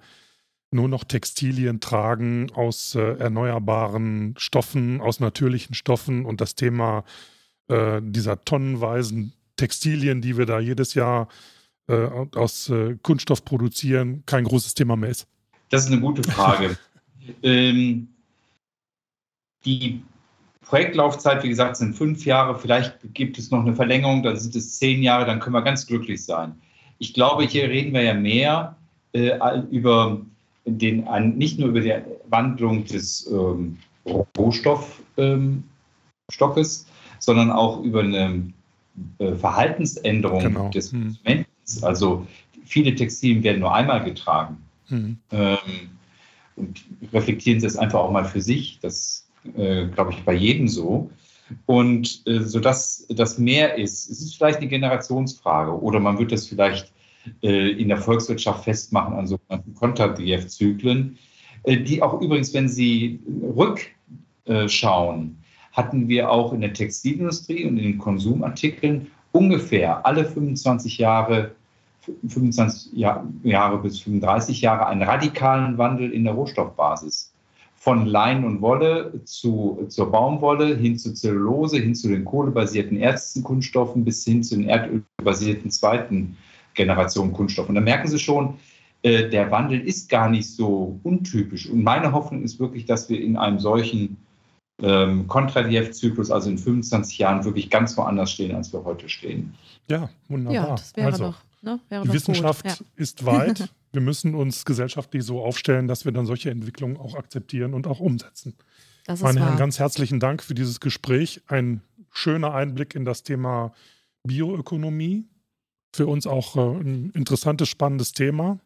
nur 0.72 0.88
noch 0.88 1.04
Textilien 1.04 1.80
tragen 1.80 2.52
aus 2.54 2.96
äh, 2.96 3.18
erneuerbaren 3.18 4.36
Stoffen, 4.38 5.02
aus 5.02 5.20
natürlichen 5.20 5.74
Stoffen 5.74 6.26
und 6.26 6.42
das 6.42 6.56
Thema 6.56 7.06
äh, 7.70 8.02
dieser 8.04 8.44
tonnenweisen 8.44 9.34
Textilien, 9.56 10.22
die 10.22 10.38
wir 10.38 10.46
da 10.46 10.60
jedes 10.60 10.94
Jahr 10.94 11.28
äh, 11.88 12.08
aus 12.36 12.70
äh, 12.70 12.98
Kunststoff 13.02 13.46
produzieren, 13.46 14.24
kein 14.26 14.44
großes 14.44 14.76
Thema 14.76 14.96
mehr 14.96 15.10
ist? 15.10 15.28
Das 15.70 15.86
ist 15.86 15.92
eine 15.92 16.02
gute 16.02 16.24
Frage. 16.24 16.78
ähm, 17.44 18.08
die 19.66 20.02
Projektlaufzeit, 20.62 21.44
wie 21.44 21.50
gesagt, 21.50 21.78
sind 21.78 21.96
fünf 21.96 22.26
Jahre. 22.26 22.58
Vielleicht 22.58 22.98
gibt 23.14 23.38
es 23.38 23.50
noch 23.52 23.62
eine 23.62 23.76
Verlängerung, 23.76 24.22
dann 24.24 24.38
sind 24.38 24.56
es 24.56 24.78
zehn 24.78 25.02
Jahre, 25.02 25.26
dann 25.26 25.40
können 25.40 25.56
wir 25.56 25.64
ganz 25.64 25.88
glücklich 25.88 26.24
sein. 26.24 26.54
Ich 27.00 27.14
glaube, 27.14 27.44
hier 27.44 27.70
reden 27.70 27.94
wir 27.94 28.04
ja 28.04 28.14
mehr 28.14 28.76
äh, 29.14 29.32
über 29.72 30.22
den, 30.66 31.06
nicht 31.38 31.58
nur 31.60 31.70
über 31.70 31.82
die 31.82 31.94
Wandlung 32.30 32.86
des 32.86 33.28
ähm, 33.32 33.80
Rohstoffstockes, 34.38 34.94
ähm, 35.18 35.64
sondern 37.20 37.52
auch 37.52 37.82
über 37.82 38.02
eine 38.02 38.54
äh, 39.18 39.34
Verhaltensänderung 39.34 40.42
genau. 40.42 40.70
des 40.70 40.92
hm. 40.92 41.18
Konsumenten. 41.24 41.50
Also 41.82 42.28
viele 42.66 42.94
Textilien 42.94 43.44
werden 43.44 43.62
nur 43.62 43.74
einmal 43.74 44.04
getragen. 44.04 44.58
Hm. 44.88 45.18
Ähm, 45.32 45.58
und 46.60 46.86
reflektieren 47.14 47.60
Sie 47.60 47.68
es 47.68 47.78
einfach 47.78 48.00
auch 48.00 48.12
mal 48.12 48.26
für 48.26 48.42
sich. 48.42 48.80
Das 48.82 49.28
äh, 49.56 49.88
glaube 49.88 50.12
ich 50.12 50.24
bei 50.24 50.34
jedem 50.34 50.68
so. 50.68 51.10
Und 51.66 52.22
äh, 52.28 52.42
so 52.42 52.60
dass 52.60 53.08
das 53.10 53.40
mehr 53.40 53.78
ist. 53.78 54.10
Es 54.10 54.22
ist 54.22 54.36
vielleicht 54.36 54.60
eine 54.60 54.68
Generationsfrage 54.68 55.72
oder 55.72 56.00
man 56.00 56.20
wird 56.20 56.32
das 56.32 56.48
vielleicht 56.48 56.92
äh, 57.42 57.72
in 57.72 57.88
der 57.88 57.98
Volkswirtschaft 57.98 58.64
festmachen 58.64 59.16
an 59.16 59.28
sogenannten 59.28 59.74
Konterdief-Zyklen, 59.74 61.18
äh, 61.64 61.78
die 61.78 62.02
auch 62.04 62.22
übrigens, 62.22 62.54
wenn 62.54 62.70
Sie 62.70 63.20
rückschauen, 64.48 65.38
hatten 65.72 66.08
wir 66.08 66.30
auch 66.30 66.54
in 66.54 66.62
der 66.62 66.74
Textilindustrie 66.74 67.66
und 67.66 67.78
in 67.78 67.84
den 67.84 67.98
Konsumartikeln 67.98 69.08
ungefähr 69.32 70.06
alle 70.06 70.26
25 70.26 70.98
Jahre 70.98 71.52
25 72.28 72.94
Jahre 72.94 73.78
bis 73.80 74.02
35 74.02 74.62
Jahre 74.62 74.88
einen 74.88 75.04
radikalen 75.04 75.78
Wandel 75.78 76.12
in 76.12 76.24
der 76.24 76.34
Rohstoffbasis. 76.34 77.34
Von 77.76 78.06
Lein 78.06 78.44
und 78.44 78.62
Wolle 78.62 79.22
zu, 79.24 79.86
zur 79.88 80.12
Baumwolle, 80.12 80.76
hin 80.76 80.98
zu 80.98 81.14
Zellulose, 81.14 81.78
hin 81.78 81.96
zu 81.96 82.10
den 82.10 82.26
kohlebasierten 82.26 82.98
ersten 82.98 83.42
Kunststoffen 83.42 84.04
bis 84.04 84.26
hin 84.26 84.44
zu 84.44 84.58
den 84.58 84.68
erdölbasierten 84.68 85.72
zweiten 85.72 86.36
Generation 86.74 87.32
Kunststoffen. 87.32 87.70
Und 87.70 87.76
da 87.76 87.82
merken 87.82 88.10
Sie 88.10 88.20
schon, 88.20 88.56
äh, 89.02 89.30
der 89.30 89.50
Wandel 89.50 89.80
ist 89.80 90.10
gar 90.10 90.30
nicht 90.30 90.50
so 90.50 91.00
untypisch. 91.04 91.70
Und 91.70 91.84
meine 91.84 92.12
Hoffnung 92.12 92.44
ist 92.44 92.60
wirklich, 92.60 92.86
dass 92.86 93.10
wir 93.10 93.22
in 93.22 93.38
einem 93.38 93.60
solchen 93.60 94.18
ähm, 94.82 95.28
Kontradief-Zyklus, 95.28 96.32
also 96.32 96.50
in 96.50 96.58
25 96.58 97.18
Jahren, 97.18 97.44
wirklich 97.46 97.70
ganz 97.70 97.98
woanders 97.98 98.32
stehen, 98.32 98.56
als 98.56 98.74
wir 98.74 98.84
heute 98.84 99.10
stehen. 99.10 99.54
Ja, 99.90 100.10
wunderbar. 100.28 100.54
Ja, 100.54 100.76
das 100.76 100.96
wäre 100.96 101.08
also, 101.08 101.24
doch, 101.26 101.38
ne? 101.62 101.80
die 101.92 102.14
Wissenschaft 102.14 102.66
ja. 102.66 102.76
ist 102.96 103.26
weit. 103.26 103.70
wir 103.92 104.02
müssen 104.02 104.36
uns 104.36 104.66
gesellschaftlich 104.66 105.24
so 105.24 105.44
aufstellen, 105.44 105.88
dass 105.88 106.06
wir 106.06 106.12
dann 106.12 106.26
solche 106.26 106.52
Entwicklungen 106.52 106.98
auch 106.98 107.16
akzeptieren 107.16 107.74
und 107.74 107.88
auch 107.88 108.00
umsetzen. 108.00 108.56
Das 109.06 109.22
Meine 109.22 109.40
Herren, 109.40 109.58
ganz 109.58 109.80
herzlichen 109.80 110.20
Dank 110.20 110.44
für 110.44 110.54
dieses 110.54 110.80
Gespräch. 110.80 111.42
Ein 111.48 111.82
schöner 112.12 112.54
Einblick 112.54 112.94
in 112.96 113.06
das 113.06 113.24
Thema 113.24 113.74
Bioökonomie. 114.24 115.26
Für 115.92 116.06
uns 116.06 116.28
auch 116.28 116.56
äh, 116.56 116.60
ein 116.60 117.10
interessantes, 117.16 117.68
spannendes 117.70 118.12
Thema. 118.14 118.60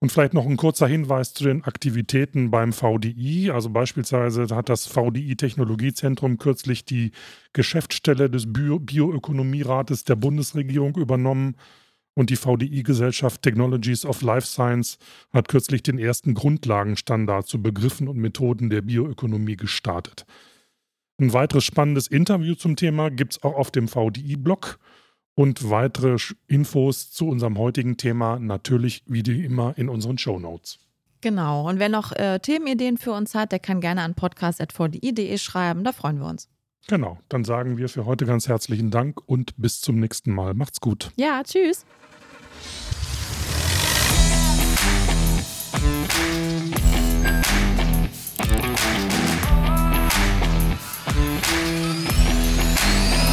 Und 0.00 0.10
vielleicht 0.10 0.34
noch 0.34 0.46
ein 0.46 0.56
kurzer 0.56 0.88
Hinweis 0.88 1.32
zu 1.32 1.44
den 1.44 1.62
Aktivitäten 1.62 2.50
beim 2.50 2.72
VDI. 2.72 3.52
Also 3.52 3.70
beispielsweise 3.70 4.48
hat 4.50 4.68
das 4.68 4.88
VDI 4.88 5.36
Technologiezentrum 5.36 6.38
kürzlich 6.38 6.84
die 6.84 7.12
Geschäftsstelle 7.52 8.28
des 8.28 8.52
Bio 8.52 8.80
Bioökonomierates 8.80 10.02
der 10.02 10.16
Bundesregierung 10.16 10.96
übernommen. 10.96 11.54
Und 12.14 12.28
die 12.28 12.36
VDI-Gesellschaft 12.36 13.42
Technologies 13.42 14.04
of 14.04 14.20
Life 14.22 14.46
Science 14.46 14.98
hat 15.32 15.48
kürzlich 15.48 15.82
den 15.82 15.98
ersten 15.98 16.34
Grundlagenstandard 16.34 17.46
zu 17.46 17.62
Begriffen 17.62 18.06
und 18.06 18.18
Methoden 18.18 18.68
der 18.68 18.82
Bioökonomie 18.82 19.56
gestartet. 19.56 20.26
Ein 21.18 21.32
weiteres 21.32 21.64
spannendes 21.64 22.08
Interview 22.08 22.54
zum 22.54 22.76
Thema 22.76 23.10
gibt 23.10 23.34
es 23.34 23.42
auch 23.42 23.54
auf 23.54 23.70
dem 23.70 23.88
VDI-Blog. 23.88 24.78
Und 25.34 25.70
weitere 25.70 26.18
Infos 26.46 27.10
zu 27.10 27.26
unserem 27.26 27.56
heutigen 27.56 27.96
Thema 27.96 28.38
natürlich 28.38 29.02
wie 29.06 29.20
immer 29.44 29.72
in 29.78 29.88
unseren 29.88 30.18
Show 30.18 30.38
Notes. 30.38 30.78
Genau. 31.22 31.66
Und 31.68 31.78
wer 31.78 31.88
noch 31.88 32.12
äh, 32.12 32.38
Themenideen 32.40 32.98
für 32.98 33.12
uns 33.12 33.34
hat, 33.34 33.52
der 33.52 33.58
kann 33.58 33.80
gerne 33.80 34.02
an 34.02 34.14
podcast.vdi.de 34.14 35.38
schreiben. 35.38 35.84
Da 35.84 35.92
freuen 35.92 36.18
wir 36.18 36.26
uns. 36.26 36.50
Genau. 36.88 37.18
Dann 37.28 37.44
sagen 37.44 37.78
wir 37.78 37.88
für 37.88 38.04
heute 38.06 38.26
ganz 38.26 38.48
herzlichen 38.48 38.90
Dank 38.90 39.20
und 39.26 39.56
bis 39.56 39.80
zum 39.80 39.98
nächsten 39.98 40.34
Mal. 40.34 40.54
Macht's 40.54 40.80
gut. 40.80 41.10
Ja, 41.16 41.42
tschüss. 41.42 41.84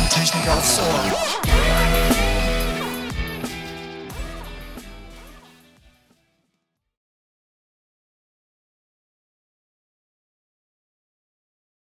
Technik 0.09 0.47
aufs 0.49 0.79
Ohr. 0.79 1.48